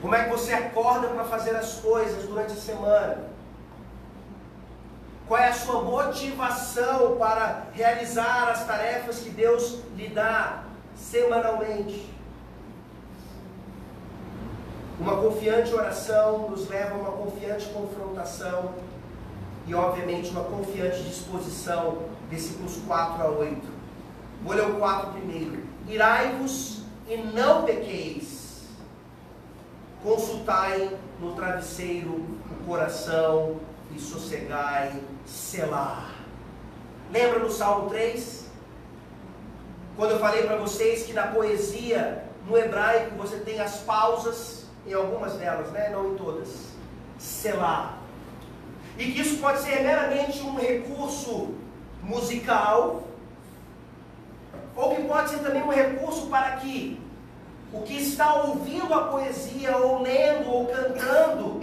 Como 0.00 0.14
é 0.14 0.24
que 0.24 0.30
você 0.30 0.54
acorda 0.54 1.08
para 1.08 1.24
fazer 1.24 1.54
as 1.54 1.74
coisas 1.74 2.24
durante 2.26 2.54
a 2.54 2.56
semana? 2.56 3.24
Qual 5.28 5.38
é 5.38 5.48
a 5.48 5.52
sua 5.52 5.82
motivação 5.82 7.18
para 7.18 7.66
realizar 7.74 8.48
as 8.48 8.66
tarefas 8.66 9.18
que 9.18 9.28
Deus 9.28 9.80
lhe 9.94 10.08
dá 10.08 10.64
semanalmente? 10.96 12.10
Uma 14.98 15.20
confiante 15.20 15.74
oração 15.74 16.48
nos 16.48 16.66
leva 16.70 16.94
a 16.94 16.98
uma 16.98 17.12
confiante 17.12 17.66
confrontação 17.68 18.91
e, 19.66 19.74
obviamente, 19.74 20.30
uma 20.30 20.44
confiante 20.44 21.02
disposição, 21.02 21.98
versículos 22.30 22.78
4 22.86 23.22
a 23.22 23.28
8. 23.28 23.60
Vou 24.42 24.54
ler 24.54 24.66
o 24.66 24.74
4 24.76 25.12
primeiro. 25.12 25.62
Irai-vos 25.88 26.82
e 27.08 27.16
não 27.16 27.64
pequeis. 27.64 28.64
Consultai 30.02 30.96
no 31.20 31.34
travesseiro 31.34 32.10
o 32.10 32.64
coração 32.66 33.60
e 33.94 34.00
sossegai, 34.00 35.00
selar. 35.24 36.10
Lembra 37.12 37.38
no 37.38 37.50
Salmo 37.50 37.88
3? 37.90 38.46
Quando 39.96 40.12
eu 40.12 40.18
falei 40.18 40.44
para 40.44 40.56
vocês 40.56 41.04
que 41.04 41.12
na 41.12 41.28
poesia, 41.28 42.24
no 42.48 42.56
hebraico, 42.56 43.14
você 43.16 43.36
tem 43.36 43.60
as 43.60 43.76
pausas, 43.78 44.66
em 44.86 44.94
algumas 44.94 45.34
delas, 45.34 45.70
né? 45.70 45.90
não 45.90 46.12
em 46.12 46.16
todas. 46.16 46.48
Selar. 47.18 48.01
E 48.98 49.12
que 49.12 49.20
isso 49.20 49.38
pode 49.38 49.60
ser 49.60 49.82
meramente 49.82 50.40
um 50.42 50.56
recurso 50.56 51.54
musical, 52.02 53.04
ou 54.76 54.94
que 54.94 55.02
pode 55.02 55.30
ser 55.30 55.38
também 55.38 55.62
um 55.62 55.70
recurso 55.70 56.26
para 56.26 56.56
que 56.56 57.00
o 57.72 57.80
que 57.82 57.96
está 57.96 58.34
ouvindo 58.34 58.92
a 58.92 59.04
poesia, 59.04 59.76
ou 59.78 60.02
lendo, 60.02 60.50
ou 60.50 60.66
cantando, 60.66 61.60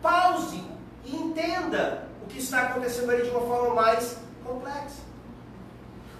pause 0.00 0.62
e 1.04 1.14
entenda 1.14 2.08
o 2.22 2.26
que 2.26 2.38
está 2.38 2.62
acontecendo 2.62 3.10
ali 3.10 3.22
de 3.22 3.30
uma 3.30 3.42
forma 3.42 3.74
mais 3.74 4.16
complexa. 4.42 5.02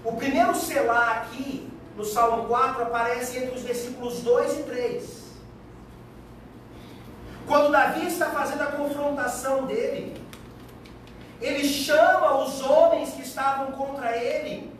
O 0.05 0.12
primeiro 0.12 0.55
selar 0.55 1.23
aqui, 1.23 1.71
no 1.97 2.05
Salmo 2.05 2.45
4, 2.47 2.83
aparece 2.83 3.38
entre 3.38 3.55
os 3.55 3.62
versículos 3.62 4.21
2 4.21 4.61
e 4.61 4.62
3. 4.64 5.23
Quando 7.46 7.72
Davi 7.72 8.07
está 8.07 8.30
fazendo 8.30 8.62
a 8.62 8.72
confrontação 8.72 9.66
dele, 9.66 10.20
ele 11.40 11.64
chama 11.68 12.42
os 12.42 12.62
homens 12.62 13.11
que 13.11 13.22
estavam 13.22 13.72
contra 13.72 14.16
ele 14.16 14.72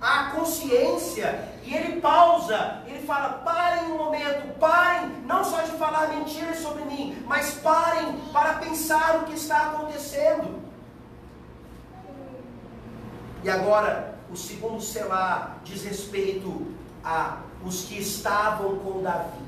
à 0.00 0.30
consciência 0.30 1.48
e 1.62 1.74
ele 1.74 2.00
pausa, 2.00 2.82
ele 2.86 3.06
fala: 3.06 3.40
parem 3.44 3.92
um 3.92 3.98
momento, 3.98 4.58
parem, 4.58 5.10
não 5.26 5.44
só 5.44 5.60
de 5.62 5.72
falar 5.72 6.08
mentiras 6.08 6.58
sobre 6.58 6.84
mim, 6.84 7.22
mas 7.26 7.54
parem 7.54 8.18
para 8.32 8.54
pensar 8.54 9.16
o 9.16 9.24
que 9.26 9.34
está 9.34 9.68
acontecendo. 9.68 10.62
E 13.44 13.50
agora, 13.50 14.18
o 14.30 14.36
segundo 14.36 14.80
selar 14.80 15.58
diz 15.64 15.84
respeito 15.84 16.66
a 17.04 17.38
os 17.64 17.84
que 17.84 17.98
estavam 17.98 18.76
com 18.78 19.02
Davi. 19.02 19.47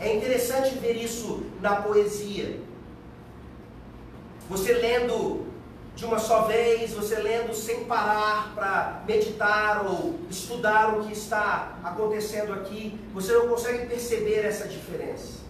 É 0.00 0.14
interessante 0.14 0.78
ver 0.78 0.96
isso 0.96 1.44
na 1.60 1.76
poesia. 1.76 2.58
Você 4.48 4.72
lendo 4.72 5.46
de 5.94 6.06
uma 6.06 6.18
só 6.18 6.44
vez, 6.44 6.94
você 6.94 7.16
lendo 7.16 7.54
sem 7.54 7.84
parar 7.84 8.54
para 8.54 9.02
meditar 9.06 9.84
ou 9.84 10.18
estudar 10.30 10.96
o 10.96 11.04
que 11.04 11.12
está 11.12 11.78
acontecendo 11.84 12.54
aqui, 12.54 12.98
você 13.12 13.34
não 13.34 13.48
consegue 13.48 13.86
perceber 13.86 14.46
essa 14.46 14.66
diferença. 14.66 15.40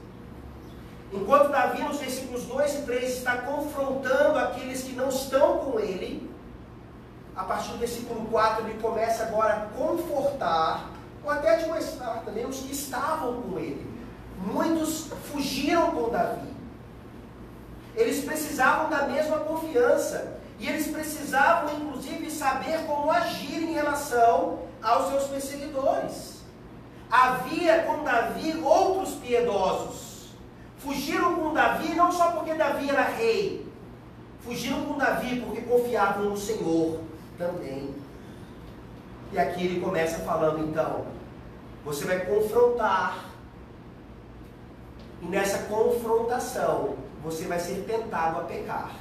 Enquanto 1.12 1.50
Davi, 1.50 1.82
nos 1.82 1.98
versículos 1.98 2.42
2 2.44 2.74
e 2.74 2.82
3, 2.82 3.18
está 3.18 3.38
confrontando 3.38 4.38
aqueles 4.38 4.82
que 4.82 4.92
não 4.92 5.08
estão 5.08 5.58
com 5.58 5.78
ele, 5.78 6.28
a 7.36 7.44
partir 7.44 7.70
do 7.70 7.78
versículo 7.78 8.26
4 8.26 8.66
ele 8.66 8.80
começa 8.80 9.22
agora 9.22 9.54
a 9.54 9.60
confortar, 9.78 10.90
ou 11.22 11.30
até 11.30 11.54
admoestar 11.54 12.22
também, 12.24 12.44
os 12.44 12.58
que 12.58 12.72
estavam 12.72 13.42
com 13.42 13.58
ele. 13.58 13.89
Muitos 14.40 15.08
fugiram 15.30 15.90
com 15.90 16.08
Davi. 16.08 16.48
Eles 17.94 18.24
precisavam 18.24 18.88
da 18.88 19.06
mesma 19.06 19.38
confiança. 19.38 20.38
E 20.58 20.68
eles 20.68 20.88
precisavam, 20.88 21.74
inclusive, 21.74 22.30
saber 22.30 22.84
como 22.86 23.10
agir 23.10 23.62
em 23.62 23.72
relação 23.72 24.60
aos 24.82 25.08
seus 25.08 25.24
perseguidores. 25.24 26.40
Havia 27.10 27.82
com 27.82 28.04
Davi 28.04 28.60
outros 28.62 29.14
piedosos. 29.14 30.28
Fugiram 30.78 31.34
com 31.34 31.52
Davi 31.52 31.94
não 31.94 32.10
só 32.12 32.32
porque 32.32 32.54
Davi 32.54 32.88
era 32.88 33.02
rei, 33.02 33.66
fugiram 34.40 34.84
com 34.86 34.96
Davi 34.96 35.40
porque 35.40 35.60
confiavam 35.62 36.30
no 36.30 36.36
Senhor 36.36 37.00
também. 37.36 37.94
E 39.32 39.38
aqui 39.38 39.64
ele 39.64 39.80
começa 39.80 40.20
falando 40.20 40.66
então: 40.66 41.06
você 41.84 42.04
vai 42.04 42.20
confrontar, 42.20 43.29
e 45.20 45.26
nessa 45.26 45.64
confrontação 45.64 46.96
você 47.22 47.44
vai 47.44 47.60
ser 47.60 47.84
tentado 47.86 48.40
a 48.40 48.44
pecar. 48.44 48.94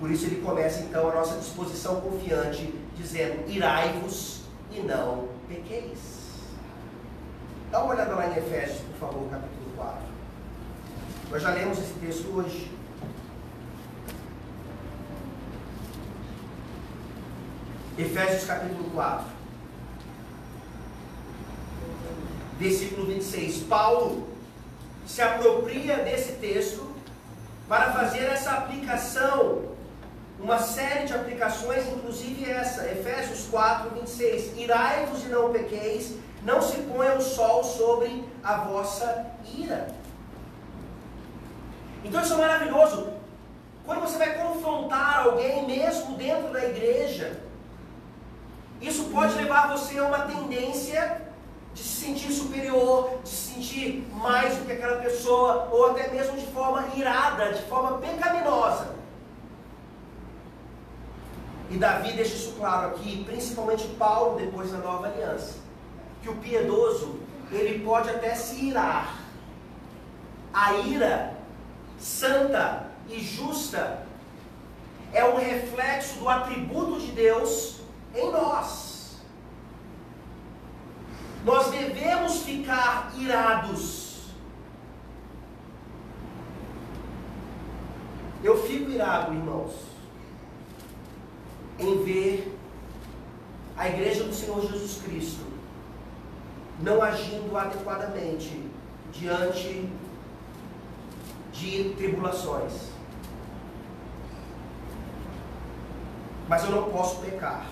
Por 0.00 0.10
isso 0.10 0.26
ele 0.26 0.40
começa 0.40 0.80
então 0.80 1.10
a 1.10 1.14
nossa 1.14 1.38
disposição 1.38 2.00
confiante, 2.00 2.74
dizendo: 2.96 3.48
irai-vos 3.48 4.42
e 4.70 4.80
não 4.80 5.28
pequeis. 5.48 6.24
Dá 7.70 7.82
uma 7.82 7.94
olhada 7.94 8.14
lá 8.14 8.26
em 8.28 8.36
Efésios, 8.36 8.80
por 8.80 9.08
favor, 9.08 9.30
capítulo 9.30 9.70
4. 9.76 9.98
Nós 11.30 11.42
já 11.42 11.50
lemos 11.50 11.78
esse 11.78 11.94
texto 11.94 12.36
hoje. 12.36 12.70
Efésios 17.96 18.44
capítulo 18.44 18.90
4. 18.90 19.43
Versículo 22.58 23.06
26. 23.06 23.64
Paulo 23.64 24.28
se 25.06 25.20
apropria 25.20 25.96
desse 25.98 26.32
texto 26.32 26.94
para 27.68 27.92
fazer 27.92 28.24
essa 28.24 28.52
aplicação 28.52 29.74
uma 30.38 30.58
série 30.58 31.06
de 31.06 31.14
aplicações, 31.14 31.86
inclusive 31.88 32.50
essa, 32.50 32.86
Efésios 32.90 33.46
4, 33.50 33.90
26. 33.90 34.58
Irai-vos 34.58 35.24
e 35.24 35.28
não 35.28 35.52
pequeis, 35.52 36.16
não 36.42 36.60
se 36.60 36.76
ponha 36.82 37.14
o 37.14 37.22
sol 37.22 37.64
sobre 37.64 38.24
a 38.42 38.56
vossa 38.56 39.26
ira. 39.56 39.88
Então 42.04 42.20
isso 42.20 42.34
é 42.34 42.36
maravilhoso. 42.36 43.08
Quando 43.86 44.00
você 44.00 44.18
vai 44.18 44.34
confrontar 44.34 45.26
alguém, 45.26 45.66
mesmo 45.66 46.16
dentro 46.16 46.52
da 46.52 46.64
igreja, 46.64 47.40
isso 48.80 49.04
pode 49.04 49.34
levar 49.34 49.68
você 49.68 49.98
a 49.98 50.04
uma 50.04 50.20
tendência 50.20 51.22
de 51.74 51.82
se 51.82 52.06
sentir 52.06 52.32
superior, 52.32 53.18
de 53.22 53.28
se 53.28 53.54
sentir 53.54 54.06
mais 54.12 54.56
do 54.56 54.64
que 54.64 54.72
aquela 54.72 55.02
pessoa, 55.02 55.68
ou 55.72 55.90
até 55.90 56.08
mesmo 56.08 56.38
de 56.38 56.46
forma 56.46 56.86
irada, 56.96 57.52
de 57.52 57.62
forma 57.62 57.98
pecaminosa. 57.98 58.94
E 61.70 61.76
Davi 61.76 62.12
deixa 62.12 62.34
isso 62.34 62.52
claro 62.52 62.88
aqui, 62.88 63.24
principalmente 63.24 63.88
Paulo, 63.98 64.38
depois 64.38 64.70
da 64.70 64.78
nova 64.78 65.08
aliança, 65.08 65.56
que 66.22 66.28
o 66.28 66.36
piedoso, 66.36 67.18
ele 67.50 67.84
pode 67.84 68.08
até 68.08 68.34
se 68.34 68.64
irar. 68.66 69.18
A 70.52 70.74
ira 70.74 71.34
santa 71.98 72.86
e 73.08 73.20
justa 73.20 74.06
é 75.12 75.24
um 75.24 75.36
reflexo 75.36 76.18
do 76.20 76.28
atributo 76.28 77.00
de 77.00 77.08
Deus 77.08 77.80
em 78.14 78.30
nós. 78.30 78.93
Nós 81.44 81.70
devemos 81.70 82.42
ficar 82.42 83.12
irados. 83.18 84.30
Eu 88.42 88.62
fico 88.62 88.90
irado, 88.90 89.32
irmãos, 89.32 89.72
em 91.78 92.02
ver 92.02 92.58
a 93.76 93.88
igreja 93.88 94.24
do 94.24 94.34
Senhor 94.34 94.60
Jesus 94.62 95.02
Cristo 95.02 95.44
não 96.80 97.02
agindo 97.02 97.56
adequadamente 97.56 98.68
diante 99.12 99.88
de 101.52 101.94
tribulações. 101.96 102.94
mas 106.48 106.64
eu 106.64 106.70
não 106.70 106.90
posso 106.90 107.20
pecar. 107.20 107.66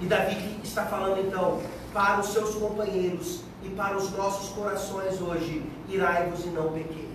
E 0.00 0.06
Davi 0.06 0.60
está 0.62 0.84
falando 0.86 1.20
então 1.20 1.60
para 1.92 2.20
os 2.20 2.28
seus 2.28 2.54
companheiros 2.54 3.40
e 3.62 3.70
para 3.70 3.96
os 3.96 4.10
nossos 4.12 4.50
corações 4.50 5.20
hoje: 5.20 5.64
irai-vos 5.88 6.44
e 6.44 6.48
não 6.48 6.72
pequeis. 6.72 7.06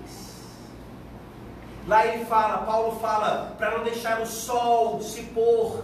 Lá 1.87 2.05
ele 2.05 2.25
fala, 2.25 2.59
Paulo 2.59 2.99
fala, 2.99 3.55
para 3.57 3.77
não 3.77 3.83
deixar 3.83 4.21
o 4.21 4.25
sol 4.25 5.01
se 5.01 5.23
pôr, 5.23 5.83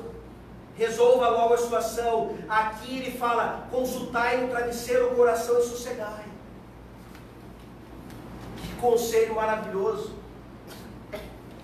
resolva 0.76 1.30
logo 1.30 1.56
a 1.56 1.58
situação. 1.58 2.36
Aqui 2.48 2.98
ele 2.98 3.18
fala: 3.18 3.68
consultai 3.72 4.38
no 4.38 4.50
travesseiro 4.50 5.12
o 5.12 5.16
coração 5.16 5.60
e 5.60 5.64
sossegai. 5.64 6.26
Que 8.62 8.76
conselho 8.76 9.36
maravilhoso. 9.36 10.16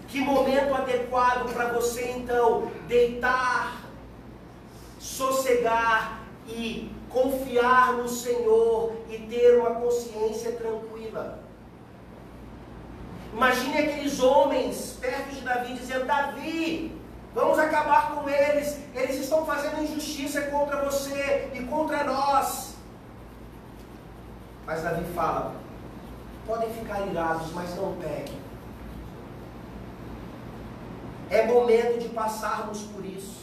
Que 0.08 0.20
momento 0.20 0.76
adequado 0.76 1.52
para 1.54 1.70
você 1.70 2.12
então 2.12 2.72
deitar, 2.88 3.83
sossegar 5.04 6.22
e 6.48 6.90
confiar 7.10 7.94
no 7.94 8.08
Senhor 8.08 8.94
e 9.10 9.18
ter 9.18 9.60
uma 9.60 9.72
consciência 9.72 10.54
tranquila. 10.54 11.40
Imagine 13.34 13.78
aqueles 13.80 14.20
homens 14.22 14.98
perto 15.02 15.36
de 15.36 15.42
Davi 15.42 15.74
dizendo: 15.74 16.06
Davi, 16.06 16.98
vamos 17.36 17.60
acabar 17.60 18.16
com 18.16 18.30
eles, 18.30 18.80
eles 18.96 19.18
estão 19.18 19.46
fazendo 19.46 19.84
injustiça 19.84 20.44
contra 20.44 20.86
você 20.86 21.52
e 21.54 21.60
contra 21.66 22.06
nós. 22.06 22.76
Mas 24.66 24.84
Davi 24.84 25.04
fala: 25.14 25.56
podem 26.48 26.74
ficar 26.74 27.06
irados, 27.08 27.52
mas 27.52 27.76
não 27.76 27.98
peguem. 27.98 28.42
É 31.30 31.46
momento 31.46 32.00
de 32.00 32.10
passarmos 32.10 32.84
por 32.84 33.04
isso. 33.04 33.43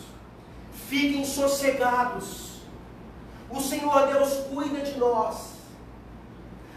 Fiquem 0.90 1.24
sossegados. 1.24 2.62
O 3.48 3.60
Senhor 3.60 4.08
Deus 4.08 4.32
cuida 4.52 4.80
de 4.80 4.98
nós. 4.98 5.52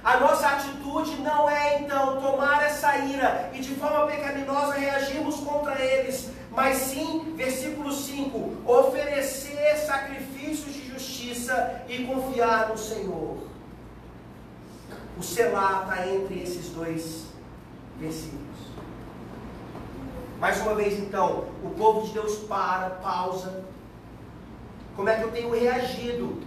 A 0.03 0.19
nossa 0.19 0.49
atitude 0.49 1.15
não 1.21 1.49
é 1.49 1.79
então 1.79 2.21
tomar 2.21 2.61
essa 2.63 2.95
ira 2.95 3.49
e 3.53 3.59
de 3.59 3.73
forma 3.73 4.05
pecaminosa 4.05 4.73
reagirmos 4.73 5.37
contra 5.37 5.81
eles, 5.81 6.29
mas 6.51 6.77
sim, 6.77 7.33
versículo 7.35 7.91
5, 7.91 8.71
oferecer 8.71 9.77
sacrifícios 9.77 10.75
de 10.75 10.91
justiça 10.91 11.81
e 11.89 12.05
confiar 12.05 12.69
no 12.69 12.77
Senhor. 12.77 13.39
O 15.17 15.23
selar 15.23 15.87
está 15.89 16.07
entre 16.07 16.43
esses 16.43 16.69
dois 16.69 17.25
versículos. 17.97 18.43
Mais 20.39 20.61
uma 20.61 20.75
vez, 20.75 20.99
então, 20.99 21.45
o 21.63 21.71
povo 21.71 22.05
de 22.05 22.13
Deus 22.13 22.35
para, 22.43 22.91
pausa. 22.91 23.72
Como 24.95 25.09
é 25.09 25.17
que 25.17 25.23
eu 25.23 25.31
tenho 25.31 25.51
reagido 25.51 26.41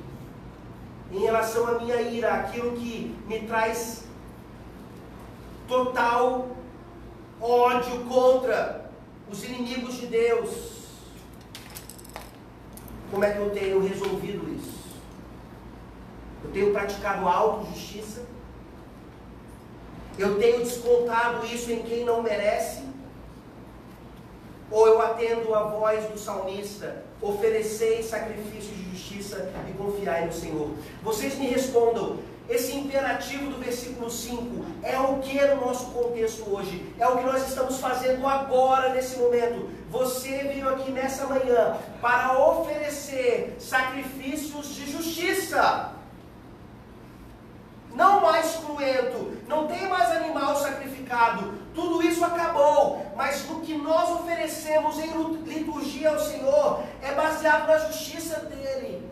em 1.11 1.19
relação 1.19 1.67
à 1.67 1.79
minha 1.79 2.01
ira, 2.01 2.35
aquilo 2.35 2.73
que 2.73 3.17
me 3.27 3.41
traz 3.41 4.05
total 5.67 6.49
ódio 7.41 8.05
contra 8.05 8.91
os 9.31 9.43
inimigos 9.45 9.95
de 9.95 10.07
Deus? 10.07 10.77
Como 13.11 13.25
é 13.25 13.33
que 13.33 13.39
eu 13.39 13.51
tenho 13.51 13.81
resolvido 13.87 14.53
isso? 14.55 14.77
Eu 16.45 16.51
tenho 16.53 16.73
praticado 16.73 17.29
auto-justiça? 17.29 18.25
Eu 20.19 20.39
tenho 20.39 20.61
descontado 20.61 21.45
isso 21.47 21.71
em 21.71 21.83
quem 21.83 22.05
não 22.05 22.23
merece? 22.23 22.85
Ou 24.71 24.87
eu 24.87 25.03
atendo 25.03 25.55
a 25.55 25.65
voz 25.65 26.05
do 26.07 26.19
salmista, 26.19 27.06
oferecei 27.29 28.03
sacrifício 28.03 28.75
de 28.75 28.91
justiça 28.91 29.53
e 29.69 29.73
confiai 29.73 30.27
no 30.27 30.33
Senhor? 30.33 30.71
Vocês 31.03 31.37
me 31.39 31.47
respondam, 31.47 32.19
esse 32.49 32.77
imperativo 32.77 33.51
do 33.51 33.59
versículo 33.59 34.09
5 34.09 34.65
é 34.83 34.99
o 34.99 35.19
que 35.19 35.41
no 35.47 35.67
nosso 35.67 35.87
contexto 35.87 36.49
hoje? 36.49 36.87
É 36.99 37.07
o 37.09 37.19
que 37.19 37.25
nós 37.25 37.49
estamos 37.49 37.79
fazendo 37.79 38.25
agora, 38.27 38.95
nesse 38.95 39.19
momento. 39.19 39.69
Você 39.91 40.31
veio 40.45 40.69
aqui 40.69 40.93
nessa 40.93 41.27
manhã 41.27 41.77
para 42.01 42.39
oferecer 42.39 43.57
sacrifícios 43.59 44.75
de 44.77 44.93
justiça 44.93 45.96
não 47.97 48.21
mais 48.21 48.57
cruento, 48.57 49.39
não 49.49 49.67
tem 49.67 49.89
mais 49.89 50.11
animal 50.11 50.55
sacrificado, 50.55 51.55
tudo 51.75 52.03
isso 52.03 52.23
acabou, 52.25 53.11
mas 53.17 53.49
no 53.49 53.61
que 53.61 53.75
nós 53.75 54.11
oferecemos 54.11 54.99
em 54.99 55.11
liturgia 55.45 56.11
ao 56.11 56.19
Senhor 56.19 56.83
é 57.03 57.13
baseado 57.15 57.67
na 57.67 57.79
justiça 57.79 58.41
dele 58.41 59.11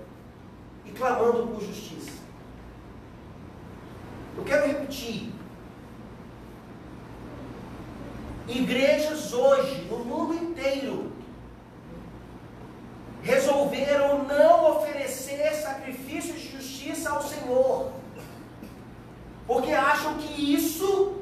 e 0.85 0.91
clamando 0.91 1.47
por 1.47 1.62
justiça. 1.62 2.12
Eu 4.37 4.45
quero 4.45 4.66
repetir. 4.66 5.32
Igrejas 8.47 9.32
hoje, 9.32 9.87
no 9.91 10.05
mundo 10.05 10.35
inteiro, 10.35 11.11
resolveram 13.22 14.24
não 14.24 14.76
oferecer 14.76 15.55
sacrifícios 15.55 16.39
de 16.39 16.53
justiça 16.53 17.09
ao 17.09 17.22
Senhor 17.22 18.03
porque 19.47 19.72
acham 19.72 20.14
que 20.14 20.55
isso 20.55 21.16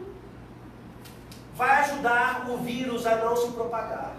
vai 1.56 1.80
ajudar 1.80 2.48
o 2.50 2.58
vírus 2.58 3.06
a 3.06 3.16
não 3.16 3.36
se 3.36 3.50
propagar. 3.52 4.16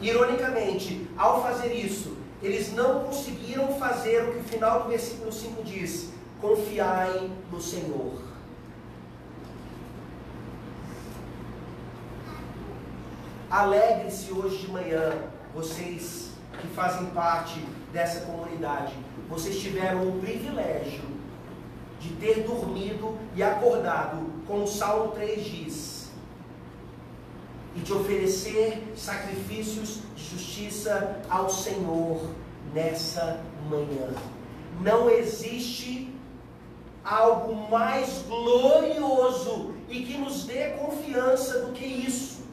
Ironicamente, 0.00 1.08
ao 1.16 1.42
fazer 1.42 1.72
isso, 1.72 2.16
eles 2.42 2.72
não 2.74 3.04
conseguiram 3.04 3.68
fazer 3.78 4.28
o 4.28 4.32
que 4.32 4.38
o 4.40 4.44
final 4.44 4.82
do 4.82 4.90
versículo 4.90 5.32
5 5.32 5.62
diz: 5.64 6.10
confiai 6.40 7.30
no 7.50 7.60
Senhor. 7.60 8.26
Alegre-se 13.50 14.32
hoje 14.32 14.58
de 14.58 14.70
manhã, 14.70 15.12
vocês 15.54 16.30
que 16.60 16.66
fazem 16.68 17.06
parte 17.06 17.60
dessa 17.92 18.26
comunidade. 18.26 18.92
Vocês 19.28 19.58
tiveram 19.58 20.08
o 20.08 20.20
privilégio 20.20 21.15
de 22.00 22.10
ter 22.16 22.42
dormido 22.42 23.16
e 23.34 23.42
acordado, 23.42 24.18
como 24.46 24.64
o 24.64 24.68
Salmo 24.68 25.12
3 25.12 25.44
diz, 25.44 26.10
e 27.74 27.80
de 27.80 27.92
oferecer 27.92 28.92
sacrifícios 28.96 30.00
de 30.14 30.24
justiça 30.24 31.20
ao 31.28 31.48
Senhor 31.50 32.30
nessa 32.72 33.40
manhã. 33.68 34.08
Não 34.80 35.10
existe 35.10 36.14
algo 37.04 37.54
mais 37.70 38.24
glorioso 38.26 39.74
e 39.88 40.04
que 40.04 40.18
nos 40.18 40.44
dê 40.44 40.70
confiança 40.70 41.60
do 41.60 41.72
que 41.72 41.84
isso. 41.84 42.44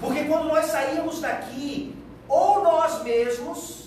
Porque 0.00 0.24
quando 0.24 0.48
nós 0.48 0.66
saímos 0.66 1.20
daqui, 1.20 1.96
ou 2.28 2.62
nós 2.62 3.02
mesmos, 3.02 3.83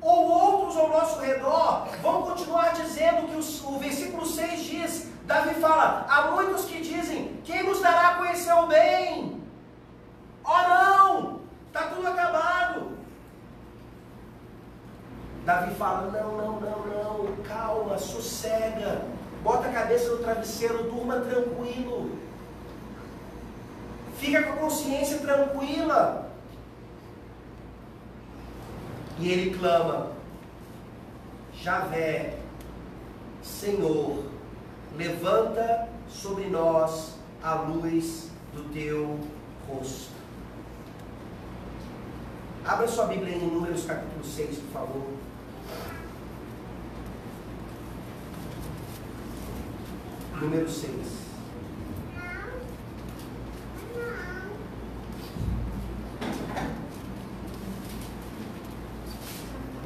ou 0.00 0.28
outros 0.28 0.76
ao 0.76 0.88
nosso 0.88 1.18
redor 1.20 1.88
vão 2.00 2.22
continuar 2.22 2.72
dizendo 2.72 3.28
que 3.28 3.36
o, 3.36 3.74
o 3.74 3.78
versículo 3.78 4.24
6 4.24 4.64
diz: 4.64 5.08
Davi 5.24 5.54
fala, 5.54 6.06
há 6.08 6.30
muitos 6.30 6.64
que 6.64 6.80
dizem: 6.80 7.40
Quem 7.44 7.64
nos 7.64 7.80
dará 7.80 8.08
a 8.08 8.14
conhecer 8.14 8.52
o 8.52 8.66
bem? 8.66 9.42
Oh 10.44 10.68
não! 10.68 11.40
Está 11.66 11.88
tudo 11.88 12.06
acabado. 12.06 12.98
Davi 15.44 15.74
fala: 15.74 16.10
Não, 16.10 16.36
não, 16.36 16.60
não, 16.60 16.86
não, 16.86 17.36
calma, 17.44 17.98
sossega, 17.98 19.02
bota 19.42 19.68
a 19.68 19.72
cabeça 19.72 20.10
no 20.10 20.18
travesseiro, 20.18 20.84
durma 20.84 21.20
tranquilo, 21.20 22.18
fica 24.18 24.42
com 24.42 24.52
a 24.52 24.56
consciência 24.56 25.18
tranquila. 25.18 26.27
E 29.20 29.28
ele 29.30 29.58
clama: 29.58 30.12
Javé, 31.60 32.38
Senhor, 33.42 34.24
levanta 34.96 35.88
sobre 36.08 36.46
nós 36.46 37.14
a 37.42 37.54
luz 37.54 38.30
do 38.54 38.72
teu 38.72 39.18
rosto. 39.68 40.12
Abra 42.64 42.86
sua 42.86 43.06
Bíblia 43.06 43.34
em 43.34 43.38
Números 43.38 43.84
capítulo 43.84 44.24
6, 44.24 44.58
por 44.58 44.72
favor. 44.72 45.06
Número 50.40 50.68
6. 50.68 51.27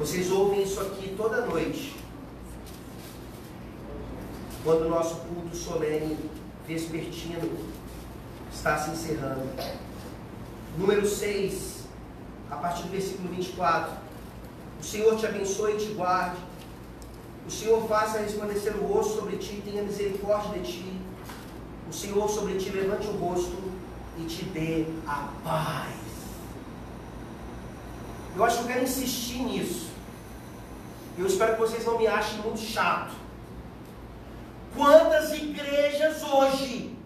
Vocês 0.03 0.29
ouvem 0.29 0.61
isso 0.61 0.81
aqui 0.81 1.15
toda 1.15 1.45
noite. 1.45 1.95
Quando 4.61 4.87
o 4.87 4.89
nosso 4.89 5.15
culto 5.15 5.55
solene 5.55 6.17
vespertino 6.67 7.57
está 8.51 8.77
se 8.77 8.91
encerrando. 8.91 9.47
Número 10.77 11.07
6, 11.07 11.85
a 12.51 12.57
partir 12.57 12.83
do 12.83 12.89
versículo 12.89 13.29
24. 13.29 13.93
O 14.81 14.83
Senhor 14.83 15.15
te 15.15 15.25
abençoe 15.25 15.75
e 15.75 15.77
te 15.77 15.93
guarde. 15.93 16.35
O 17.47 17.49
Senhor 17.49 17.87
faça 17.87 18.19
resplandecer 18.19 18.75
o 18.75 18.85
rosto 18.85 19.21
sobre 19.21 19.37
ti 19.37 19.53
e 19.53 19.61
tenha 19.61 19.83
misericórdia 19.83 20.59
de 20.59 20.69
ti. 20.69 21.01
O 21.89 21.93
Senhor 21.93 22.29
sobre 22.29 22.57
ti 22.57 22.71
levante 22.71 23.07
o 23.07 23.11
rosto 23.11 23.57
e 24.19 24.25
te 24.25 24.43
dê 24.43 24.85
a 25.07 25.29
paz. 25.45 25.95
Eu 28.35 28.43
acho 28.43 28.57
que 28.57 28.63
eu 28.63 28.67
quero 28.67 28.83
insistir 28.83 29.39
nisso. 29.43 29.92
Eu 31.17 31.27
espero 31.27 31.53
que 31.53 31.59
vocês 31.59 31.85
não 31.85 31.97
me 31.97 32.07
achem 32.07 32.39
muito 32.39 32.59
chato. 32.59 33.13
Quantas 34.75 35.31
igrejas 35.33 36.23
hoje 36.23 36.97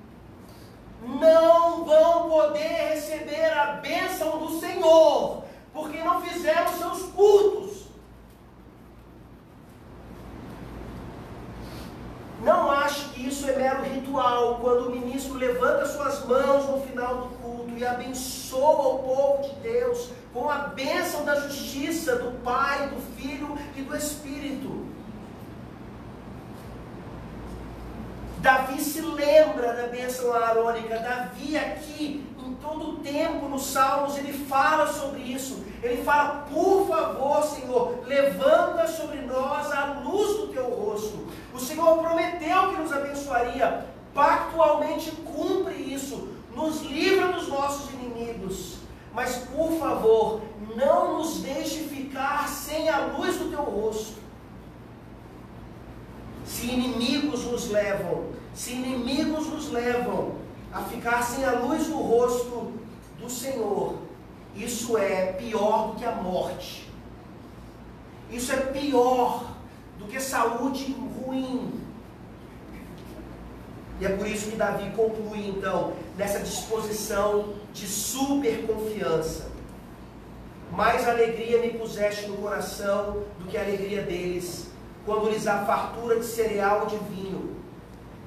não 1.03 1.83
vão 1.83 2.29
poder 2.29 2.93
receber 2.93 3.51
a 3.51 3.73
bênção 3.73 4.39
do 4.39 4.59
Senhor, 4.59 5.43
porque 5.73 6.01
não 6.03 6.21
fizeram 6.21 6.71
seus 6.73 7.11
cultos? 7.11 7.87
Não 12.43 12.71
ache 12.71 13.09
que 13.09 13.27
isso 13.27 13.49
é 13.49 13.57
mero 13.57 13.83
ritual, 13.83 14.59
quando 14.61 14.87
o 14.87 14.91
ministro 14.91 15.33
levanta 15.33 15.85
suas 15.85 16.25
mãos 16.25 16.65
no 16.69 16.81
final 16.81 17.17
do 17.17 17.35
culto 17.35 17.56
e 17.77 17.85
abençoa 17.85 18.95
o 18.95 18.99
povo 18.99 19.43
de 19.43 19.55
Deus 19.61 20.09
com 20.33 20.49
a 20.49 20.57
bênção 20.57 21.23
da 21.23 21.35
justiça 21.35 22.15
do 22.15 22.43
Pai, 22.43 22.89
do 22.89 22.99
Filho 23.15 23.57
e 23.75 23.81
do 23.81 23.95
Espírito. 23.95 24.85
Davi 28.39 28.81
se 28.81 29.01
lembra 29.01 29.73
da 29.73 29.87
bênção 29.87 30.33
arônica. 30.33 30.99
Davi 30.99 31.57
aqui, 31.57 32.25
em 32.39 32.53
todo 32.55 32.91
o 32.91 32.95
tempo, 32.97 33.47
nos 33.47 33.65
Salmos, 33.65 34.17
ele 34.17 34.31
fala 34.31 34.87
sobre 34.87 35.21
isso. 35.21 35.63
Ele 35.81 36.03
fala, 36.03 36.45
por 36.51 36.87
favor, 36.87 37.43
Senhor, 37.43 38.03
levanta 38.05 38.87
sobre 38.87 39.21
nós 39.21 39.71
a 39.71 40.01
luz 40.03 40.37
do 40.37 40.47
teu 40.47 40.69
rosto. 40.69 41.27
O 41.53 41.59
Senhor 41.59 41.97
prometeu 41.97 42.69
que 42.69 42.81
nos 42.81 42.93
abençoaria. 42.93 43.85
Pactualmente 44.13 45.11
cumpre 45.11 45.75
isso. 45.75 46.36
Nos 46.57 46.81
livra 46.81 47.33
dos 47.33 47.47
nossos 47.47 47.93
inimigos. 47.93 48.77
Mas, 49.13 49.35
por 49.55 49.77
favor, 49.77 50.41
não 50.75 51.19
nos 51.19 51.41
deixe 51.41 51.83
ficar 51.83 52.47
sem 52.49 52.89
a 52.89 53.05
luz 53.05 53.37
do 53.37 53.51
teu 53.51 53.61
rosto. 53.61 54.17
Se 56.43 56.65
inimigos 56.65 57.45
nos 57.45 57.69
levam, 57.69 58.25
se 58.55 58.71
inimigos 58.73 59.47
nos 59.47 59.69
levam 59.71 60.35
a 60.73 60.81
ficar 60.81 61.21
sem 61.21 61.45
a 61.45 61.51
luz 61.59 61.87
no 61.89 62.01
rosto 62.01 62.73
do 63.19 63.29
Senhor, 63.29 63.95
isso 64.55 64.97
é 64.97 65.33
pior 65.33 65.89
do 65.89 65.95
que 65.95 66.05
a 66.05 66.15
morte. 66.15 66.91
Isso 68.31 68.51
é 68.51 68.57
pior 68.57 69.45
do 69.99 70.05
que 70.05 70.19
saúde 70.19 70.95
ruim. 71.23 71.86
E 73.99 74.05
é 74.05 74.09
por 74.09 74.27
isso 74.27 74.51
que 74.51 74.55
Davi 74.55 74.91
conclui 74.95 75.47
então 75.47 75.93
nessa 76.17 76.39
disposição 76.39 77.53
de 77.73 77.87
super 77.87 78.65
confiança. 78.67 79.47
Mais 80.71 81.07
alegria 81.07 81.59
me 81.59 81.71
puseste 81.71 82.27
no 82.27 82.37
coração 82.37 83.23
do 83.39 83.47
que 83.47 83.57
a 83.57 83.61
alegria 83.61 84.03
deles, 84.03 84.69
quando 85.05 85.29
lhes 85.29 85.47
há 85.47 85.65
fartura 85.65 86.19
de 86.19 86.25
cereal 86.25 86.85
e 86.85 86.89
de 86.89 86.97
vinho. 87.05 87.55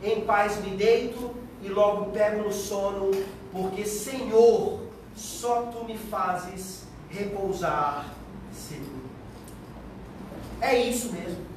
Em 0.02 0.22
paz 0.22 0.60
me 0.64 0.70
deito 0.70 1.30
e 1.62 1.68
logo 1.68 2.10
pego 2.10 2.42
no 2.42 2.52
sono, 2.52 3.10
porque 3.52 3.84
Senhor, 3.84 4.80
só 5.14 5.62
tu 5.64 5.84
me 5.84 5.98
fazes 5.98 6.84
repousar 7.10 8.06
seguro. 8.52 9.10
É 10.60 10.76
isso 10.76 11.12
mesmo. 11.12 11.49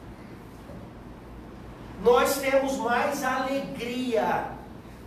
Nós 2.02 2.38
temos 2.38 2.78
mais 2.78 3.24
alegria 3.24 4.46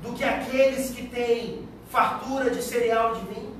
do 0.03 0.13
que 0.13 0.25
aqueles 0.25 0.91
que 0.91 1.09
têm 1.09 1.67
fartura 1.91 2.51
de 2.51 2.63
cereal 2.63 3.15
de 3.15 3.21
vinho. 3.27 3.57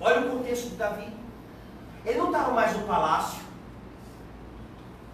Olha 0.00 0.20
o 0.20 0.30
contexto 0.30 0.70
de 0.70 0.76
Davi. 0.76 1.08
Ele 2.04 2.18
não 2.18 2.26
estava 2.26 2.52
mais 2.52 2.76
no 2.76 2.86
palácio. 2.86 3.40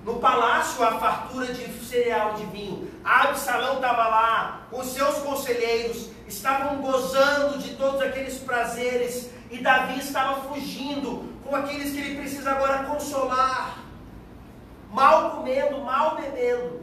No 0.04 0.16
palácio, 0.16 0.82
a 0.82 0.98
fartura 0.98 1.46
de 1.52 1.72
cereal 1.84 2.34
de 2.34 2.44
vinho. 2.46 2.90
Absalão 3.04 3.76
estava 3.76 4.08
lá, 4.08 4.62
os 4.72 4.88
seus 4.88 5.18
conselheiros 5.18 6.08
estavam 6.26 6.78
gozando 6.78 7.58
de 7.58 7.76
todos 7.76 8.00
aqueles 8.02 8.38
prazeres. 8.38 9.30
E 9.50 9.58
Davi 9.58 10.00
estava 10.00 10.48
fugindo 10.48 11.30
com 11.44 11.54
aqueles 11.54 11.92
que 11.92 11.98
ele 11.98 12.16
precisa 12.16 12.50
agora 12.50 12.84
consolar. 12.84 13.78
Mal 14.92 15.36
comendo, 15.36 15.78
mal 15.80 16.16
bebendo. 16.16 16.82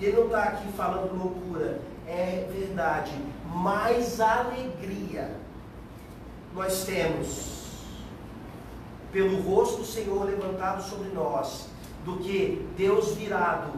Ele 0.00 0.16
não 0.16 0.26
está 0.26 0.42
aqui 0.44 0.72
falando 0.72 1.16
loucura. 1.16 1.80
É 2.06 2.48
verdade. 2.50 3.12
Mais 3.54 4.20
alegria 4.20 5.30
nós 6.54 6.84
temos 6.84 7.56
pelo 9.12 9.40
rosto 9.42 9.78
do 9.78 9.84
Senhor 9.84 10.24
levantado 10.24 10.82
sobre 10.82 11.08
nós, 11.10 11.68
do 12.04 12.18
que 12.18 12.66
Deus 12.76 13.14
virado 13.14 13.72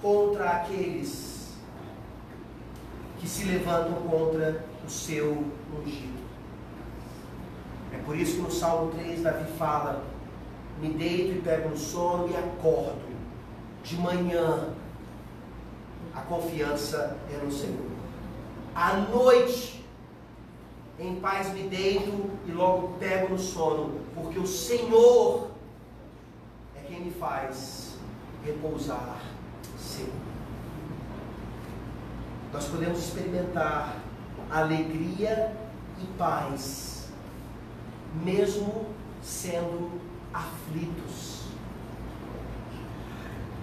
contra 0.00 0.50
aqueles 0.50 1.56
que 3.18 3.28
se 3.28 3.44
levantam 3.44 3.94
contra 4.08 4.64
o 4.86 4.90
seu 4.90 5.44
ungido. 5.76 6.16
É 7.92 7.98
por 7.98 8.16
isso 8.16 8.36
que 8.36 8.42
no 8.42 8.50
Salmo 8.50 8.92
3 8.92 9.22
Davi 9.22 9.50
fala: 9.58 10.04
Me 10.80 10.90
deito 10.90 11.38
e 11.38 11.40
pego 11.42 11.70
no 11.70 11.76
sono 11.76 12.28
e 12.30 12.36
acordo. 12.36 13.16
De 13.82 13.96
manhã, 13.96 14.70
a 16.14 16.20
confiança 16.22 17.16
é 17.32 17.36
no 17.36 17.50
Senhor. 17.50 17.90
À 18.74 18.96
noite, 18.96 19.84
em 20.98 21.16
paz 21.16 21.52
me 21.52 21.64
deito 21.64 22.30
e 22.46 22.52
logo 22.52 22.96
pego 22.98 23.28
no 23.28 23.38
sono, 23.38 24.00
porque 24.14 24.38
o 24.38 24.46
Senhor 24.46 25.50
é 26.74 26.80
quem 26.86 27.00
me 27.00 27.10
faz 27.10 27.98
repousar 28.44 29.20
seguro. 29.78 30.26
Nós 32.52 32.66
podemos 32.66 32.98
experimentar 32.98 33.96
alegria 34.50 35.54
e 36.02 36.06
paz, 36.18 37.08
mesmo 38.24 38.86
sendo 39.22 39.90
aflitos, 40.36 41.42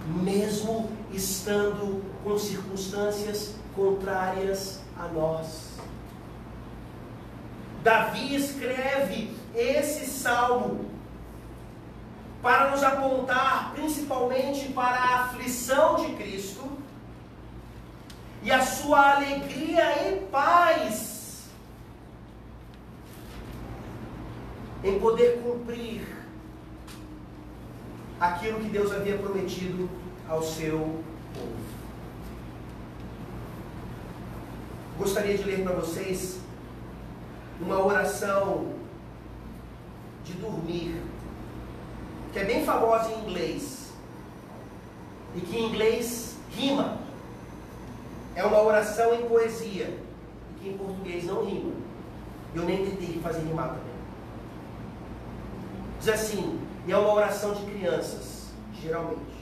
mesmo 0.07 0.89
estando 1.11 2.03
com 2.23 2.37
circunstâncias 2.37 3.55
contrárias 3.75 4.81
a 4.97 5.07
nós. 5.07 5.73
Davi 7.83 8.35
escreve 8.35 9.35
esse 9.53 10.05
salmo 10.05 10.89
para 12.41 12.71
nos 12.71 12.83
apontar 12.83 13.71
principalmente 13.73 14.71
para 14.73 14.97
a 14.97 15.23
aflição 15.25 15.95
de 15.95 16.13
Cristo 16.13 16.71
e 18.41 18.51
a 18.51 18.61
sua 18.61 19.15
alegria 19.15 20.09
e 20.09 20.19
paz 20.25 21.45
em 24.83 24.99
poder 24.99 25.41
cumprir 25.41 26.12
aquilo 28.23 28.59
que 28.61 28.69
Deus 28.69 28.93
havia 28.93 29.17
prometido 29.17 29.89
ao 30.29 30.41
seu 30.41 30.79
povo. 31.33 31.63
Gostaria 34.97 35.37
de 35.37 35.43
ler 35.43 35.61
para 35.63 35.73
vocês 35.73 36.39
uma 37.59 37.83
oração 37.85 38.73
de 40.23 40.33
dormir, 40.33 41.01
que 42.31 42.39
é 42.39 42.45
bem 42.45 42.63
famosa 42.63 43.11
em 43.11 43.23
inglês, 43.23 43.91
e 45.35 45.41
que 45.41 45.57
em 45.57 45.69
inglês 45.69 46.37
rima. 46.55 46.99
É 48.35 48.43
uma 48.45 48.61
oração 48.63 49.13
em 49.13 49.27
poesia, 49.27 49.99
e 50.49 50.59
que 50.59 50.69
em 50.69 50.77
português 50.77 51.25
não 51.25 51.43
rima. 51.45 51.73
Eu 52.55 52.63
nem 52.63 52.85
tentei 52.85 53.19
fazer 53.21 53.41
rimar 53.41 53.69
também. 53.69 53.93
Diz 55.99 56.09
assim, 56.09 56.62
e 56.85 56.91
é 56.91 56.97
uma 56.97 57.13
oração 57.13 57.53
de 57.53 57.63
crianças, 57.65 58.47
geralmente. 58.73 59.33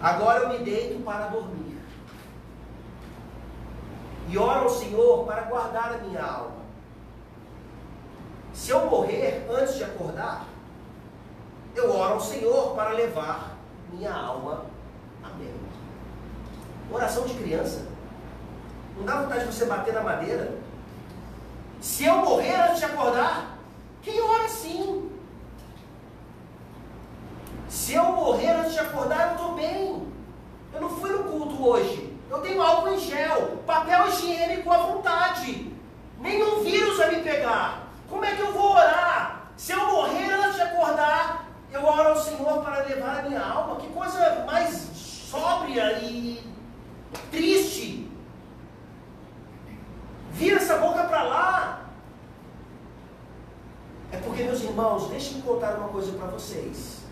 Agora 0.00 0.40
eu 0.40 0.48
me 0.50 0.58
deito 0.58 1.02
para 1.02 1.28
dormir. 1.28 1.78
E 4.28 4.36
oro 4.36 4.64
ao 4.64 4.70
Senhor 4.70 5.24
para 5.24 5.42
guardar 5.42 5.94
a 5.94 5.98
minha 5.98 6.22
alma. 6.22 6.64
Se 8.52 8.70
eu 8.70 8.86
morrer 8.86 9.46
antes 9.50 9.76
de 9.76 9.84
acordar, 9.84 10.46
eu 11.74 11.90
oro 11.90 12.14
ao 12.14 12.20
Senhor 12.20 12.74
para 12.74 12.90
levar 12.90 13.56
minha 13.90 14.12
alma 14.12 14.66
a 15.22 15.28
Deus. 15.30 15.54
Oração 16.92 17.24
de 17.24 17.34
criança. 17.34 17.86
Não 18.96 19.04
dá 19.04 19.22
vontade 19.22 19.46
de 19.46 19.52
você 19.52 19.64
bater 19.64 19.94
na 19.94 20.02
madeira? 20.02 20.54
Se 21.80 22.04
eu 22.04 22.18
morrer 22.18 22.54
antes 22.60 22.78
de 22.78 22.84
acordar, 22.84 23.58
quem 24.02 24.20
ora 24.20 24.44
assim? 24.44 25.13
Se 27.74 27.92
eu 27.92 28.04
morrer 28.04 28.52
antes 28.52 28.72
de 28.72 28.78
acordar, 28.78 29.26
eu 29.26 29.32
estou 29.32 29.54
bem. 29.56 30.06
Eu 30.72 30.80
não 30.80 30.88
fui 30.88 31.10
no 31.10 31.24
culto 31.24 31.68
hoje. 31.68 32.16
Eu 32.30 32.38
tenho 32.38 32.62
álcool 32.62 32.94
em 32.94 33.00
gel, 33.00 33.58
papel 33.66 34.06
higiênico 34.06 34.70
à 34.70 34.78
vontade. 34.78 35.72
Nenhum 36.20 36.62
vírus 36.62 36.96
vai 36.96 37.16
me 37.16 37.22
pegar. 37.22 37.88
Como 38.08 38.24
é 38.24 38.36
que 38.36 38.42
eu 38.42 38.52
vou 38.52 38.70
orar? 38.70 39.50
Se 39.56 39.72
eu 39.72 39.86
morrer 39.86 40.32
antes 40.32 40.54
de 40.54 40.62
acordar, 40.62 41.48
eu 41.72 41.84
oro 41.84 42.10
ao 42.10 42.16
Senhor 42.16 42.62
para 42.62 42.84
levar 42.84 43.18
a 43.18 43.22
minha 43.22 43.44
alma. 43.44 43.76
Que 43.76 43.88
coisa 43.88 44.44
mais 44.46 44.72
sóbria 45.28 45.98
e 45.98 46.48
triste. 47.32 48.08
Vira 50.30 50.58
essa 50.58 50.78
boca 50.78 51.02
para 51.02 51.22
lá. 51.24 51.80
É 54.12 54.16
porque, 54.18 54.44
meus 54.44 54.62
irmãos, 54.62 55.08
deixem-me 55.08 55.42
contar 55.42 55.74
uma 55.74 55.88
coisa 55.88 56.12
para 56.12 56.28
vocês. 56.28 57.03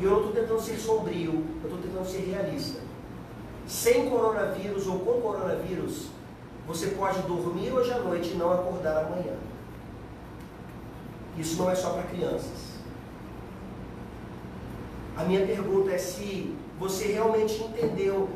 E 0.00 0.04
eu 0.04 0.10
não 0.10 0.18
estou 0.20 0.32
tentando 0.32 0.60
ser 0.62 0.78
sombrio, 0.78 1.44
eu 1.62 1.70
estou 1.70 1.78
tentando 1.78 2.06
ser 2.06 2.20
realista. 2.30 2.80
Sem 3.66 4.08
coronavírus 4.08 4.86
ou 4.86 4.98
com 5.00 5.20
coronavírus, 5.20 6.06
você 6.66 6.88
pode 6.88 7.20
dormir 7.22 7.70
hoje 7.70 7.92
à 7.92 7.98
noite 7.98 8.30
e 8.30 8.36
não 8.36 8.50
acordar 8.50 9.04
amanhã. 9.04 9.36
Isso 11.36 11.60
não 11.60 11.70
é 11.70 11.74
só 11.74 11.90
para 11.90 12.04
crianças. 12.04 12.70
A 15.16 15.24
minha 15.24 15.46
pergunta 15.46 15.90
é 15.90 15.98
se 15.98 16.56
você 16.78 17.12
realmente 17.12 17.62
entendeu 17.62 18.30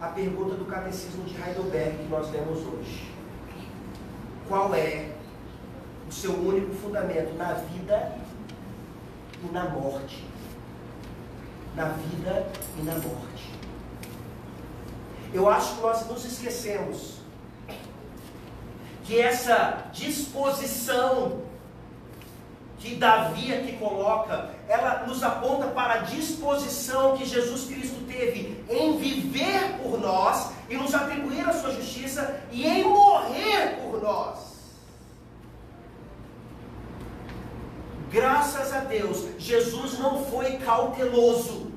a 0.00 0.06
pergunta 0.06 0.54
do 0.54 0.66
Catecismo 0.66 1.24
de 1.24 1.34
Heidelberg 1.34 1.98
que 1.98 2.08
nós 2.08 2.30
lemos 2.30 2.58
hoje. 2.58 3.10
Qual 4.46 4.72
é 4.72 5.10
o 6.08 6.12
seu 6.12 6.32
único 6.32 6.72
fundamento 6.74 7.34
na 7.36 7.54
vida 7.54 8.16
e 9.42 9.52
na 9.52 9.68
morte? 9.68 10.24
Na 11.78 11.90
vida 11.90 12.50
e 12.76 12.82
na 12.82 12.94
morte. 12.94 13.52
Eu 15.32 15.48
acho 15.48 15.76
que 15.76 15.80
nós 15.80 16.04
nos 16.08 16.24
esquecemos 16.24 17.18
que 19.04 19.20
essa 19.20 19.84
disposição 19.92 21.42
que 22.80 22.96
Davi 22.96 23.54
aqui 23.54 23.76
coloca, 23.76 24.50
ela 24.68 25.06
nos 25.06 25.22
aponta 25.22 25.68
para 25.68 25.94
a 25.94 25.98
disposição 25.98 27.16
que 27.16 27.24
Jesus 27.24 27.66
Cristo 27.66 28.04
teve 28.08 28.64
em 28.68 28.98
viver 28.98 29.78
por 29.80 30.00
nós 30.00 30.50
e 30.68 30.76
nos 30.76 30.92
atribuir 30.92 31.48
a 31.48 31.52
sua 31.52 31.70
justiça 31.70 32.40
e 32.50 32.66
em 32.66 32.82
morrer 32.82 33.78
por 33.84 34.02
nós. 34.02 34.47
Graças 38.10 38.72
a 38.72 38.80
Deus, 38.80 39.26
Jesus 39.38 39.98
não 39.98 40.24
foi 40.24 40.56
cauteloso. 40.58 41.70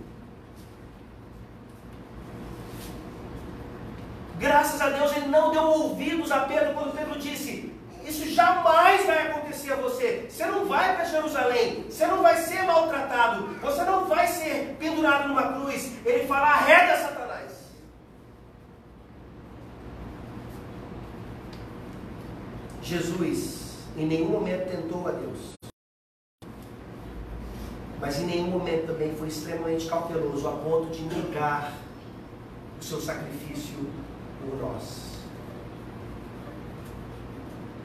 Graças 4.39 4.81
a 4.81 4.89
Deus 4.89 5.15
ele 5.15 5.27
não 5.27 5.51
deu 5.51 5.61
ouvidos 5.61 6.31
a 6.31 6.39
Pedro 6.39 6.73
quando 6.73 6.95
Pedro 6.95 7.19
disse: 7.19 7.71
Isso 8.03 8.27
jamais 8.29 9.05
vai 9.05 9.27
acontecer 9.27 9.73
a 9.73 9.75
você. 9.75 10.25
Você 10.29 10.45
não 10.45 10.65
vai 10.65 10.95
para 10.95 11.05
Jerusalém. 11.05 11.85
Você 11.87 12.07
não 12.07 12.23
vai 12.23 12.37
ser 12.37 12.63
maltratado. 12.63 13.47
Você 13.61 13.83
não 13.83 14.05
vai 14.07 14.25
ser 14.27 14.77
pendurado 14.79 15.27
numa 15.27 15.53
cruz. 15.53 15.91
Ele 16.05 16.25
fala: 16.25 16.47
arreda 16.47 16.97
Satanás. 16.97 17.51
Jesus 22.81 23.77
em 23.95 24.07
nenhum 24.07 24.29
momento 24.29 24.71
tentou 24.71 25.07
a 25.07 25.11
Deus. 25.11 25.50
Mas 28.01 28.19
em 28.19 28.25
nenhum 28.25 28.47
momento 28.47 28.87
também 28.87 29.15
foi 29.15 29.27
extremamente 29.27 29.85
cauteloso 29.85 30.47
a 30.47 30.51
ponto 30.53 30.89
de 30.89 31.03
negar 31.03 31.71
o 32.79 32.83
seu 32.83 32.99
sacrifício 32.99 33.75
por 34.41 34.59
nós. 34.59 35.11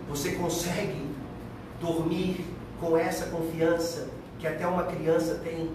Você 0.08 0.32
consegue 0.32 1.06
dormir 1.78 2.46
com 2.80 2.96
essa 2.96 3.26
confiança 3.26 4.08
que 4.38 4.46
até 4.46 4.66
uma 4.66 4.84
criança 4.84 5.34
tem? 5.44 5.70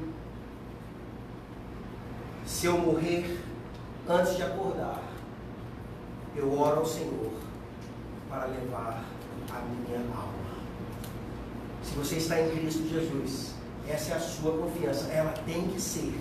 Se 2.44 2.66
eu 2.66 2.80
morrer 2.80 3.40
antes 4.10 4.36
de 4.36 4.42
acordar, 4.42 5.04
eu 6.36 6.60
oro 6.60 6.80
ao 6.80 6.86
Senhor 6.86 7.32
para 8.28 8.46
levar 8.46 9.04
a 9.52 9.60
minha 9.60 10.00
alma. 10.00 10.34
Se 11.84 11.94
você 11.94 12.16
está 12.16 12.42
em 12.42 12.50
Cristo 12.50 12.88
Jesus, 12.88 13.61
essa 13.88 14.14
é 14.14 14.16
a 14.16 14.20
sua 14.20 14.58
confiança. 14.58 15.12
Ela 15.12 15.32
tem 15.46 15.68
que 15.68 15.82
ser. 15.82 16.20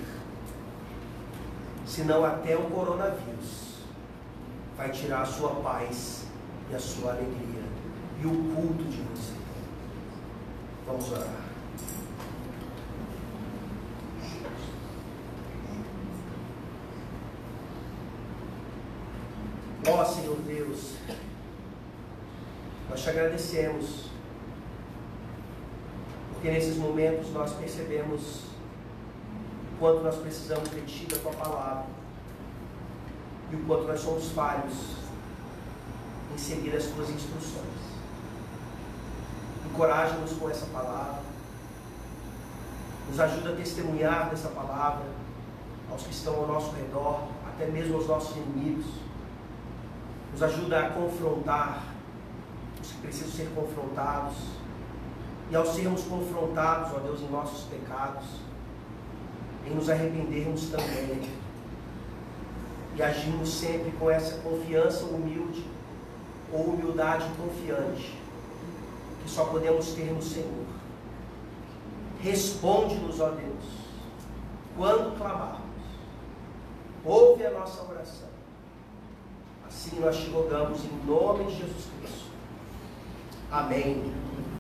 Senão 1.87 2.25
até 2.25 2.57
o 2.57 2.71
coronavírus 2.71 3.71
vai 4.77 4.91
tirar 4.91 5.23
a 5.23 5.27
sua 5.27 5.51
paz 5.57 6.25
e 6.71 6.75
a 6.75 6.79
sua 6.79 7.13
alegria 7.13 7.65
e 8.23 8.27
o 8.27 8.55
culto 8.55 8.85
de 8.85 9.03
você. 9.03 9.35
Vamos 10.87 11.11
orar. 11.11 11.51
Ó 19.89 20.05
Senhor 20.05 20.37
Deus, 20.47 20.95
nós 22.89 23.03
te 23.03 23.11
agradecemos, 23.11 24.10
porque 26.41 26.53
nesses 26.53 26.79
momentos 26.79 27.31
nós 27.35 27.53
percebemos 27.53 28.45
quanto 29.79 30.03
nós 30.03 30.17
precisamos 30.17 30.71
de 30.71 30.81
Ti, 30.87 31.05
da 31.05 31.19
Tua 31.19 31.33
palavra 31.33 31.85
e 33.53 33.57
o 33.57 33.59
quanto 33.67 33.83
nós 33.83 34.01
somos 34.01 34.31
falhos 34.31 34.73
em 36.35 36.39
seguir 36.39 36.75
as 36.75 36.85
tuas 36.87 37.11
instruções. 37.11 37.91
Encoraja-nos 39.67 40.33
com 40.33 40.49
essa 40.49 40.65
palavra, 40.69 41.21
nos 43.07 43.21
ajuda 43.21 43.51
a 43.51 43.57
testemunhar 43.57 44.31
dessa 44.31 44.49
palavra 44.49 45.05
aos 45.91 46.05
que 46.05 46.11
estão 46.11 46.37
ao 46.37 46.47
nosso 46.47 46.75
redor, 46.75 47.29
até 47.49 47.67
mesmo 47.67 47.97
aos 47.97 48.07
nossos 48.07 48.35
inimigos. 48.39 48.87
Nos 50.33 50.43
ajuda 50.43 50.87
a 50.87 50.91
confrontar 50.91 51.83
os 52.81 52.93
que 52.93 52.99
precisam 53.03 53.31
ser 53.31 53.55
confrontados. 53.55 54.60
E 55.51 55.57
ao 55.57 55.67
sermos 55.67 56.03
confrontados, 56.05 56.93
ó 56.95 56.99
Deus, 57.01 57.21
em 57.21 57.29
nossos 57.29 57.65
pecados, 57.65 58.25
em 59.67 59.75
nos 59.75 59.91
arrependermos 59.91 60.71
também 60.71 61.29
e 62.97 63.03
agimos 63.03 63.55
sempre 63.55 63.91
com 63.93 64.11
essa 64.11 64.39
confiança 64.43 65.05
humilde 65.05 65.65
ou 66.53 66.65
humildade 66.65 67.25
confiante 67.37 68.19
que 69.23 69.31
só 69.31 69.45
podemos 69.45 69.93
ter 69.93 70.13
no 70.13 70.23
Senhor. 70.23 70.67
Responde-nos, 72.21 73.21
ó 73.21 73.31
Deus, 73.31 73.65
quando 74.77 75.17
clamarmos. 75.17 75.61
Ouve 77.05 77.47
a 77.47 77.51
nossa 77.51 77.83
oração. 77.91 78.29
Assim 79.67 80.01
nós 80.01 80.17
te 80.19 80.29
rogamos 80.31 80.81
em 80.85 81.07
nome 81.07 81.45
de 81.45 81.57
Jesus 81.57 81.87
Cristo. 81.99 82.31
Amém. 83.51 84.13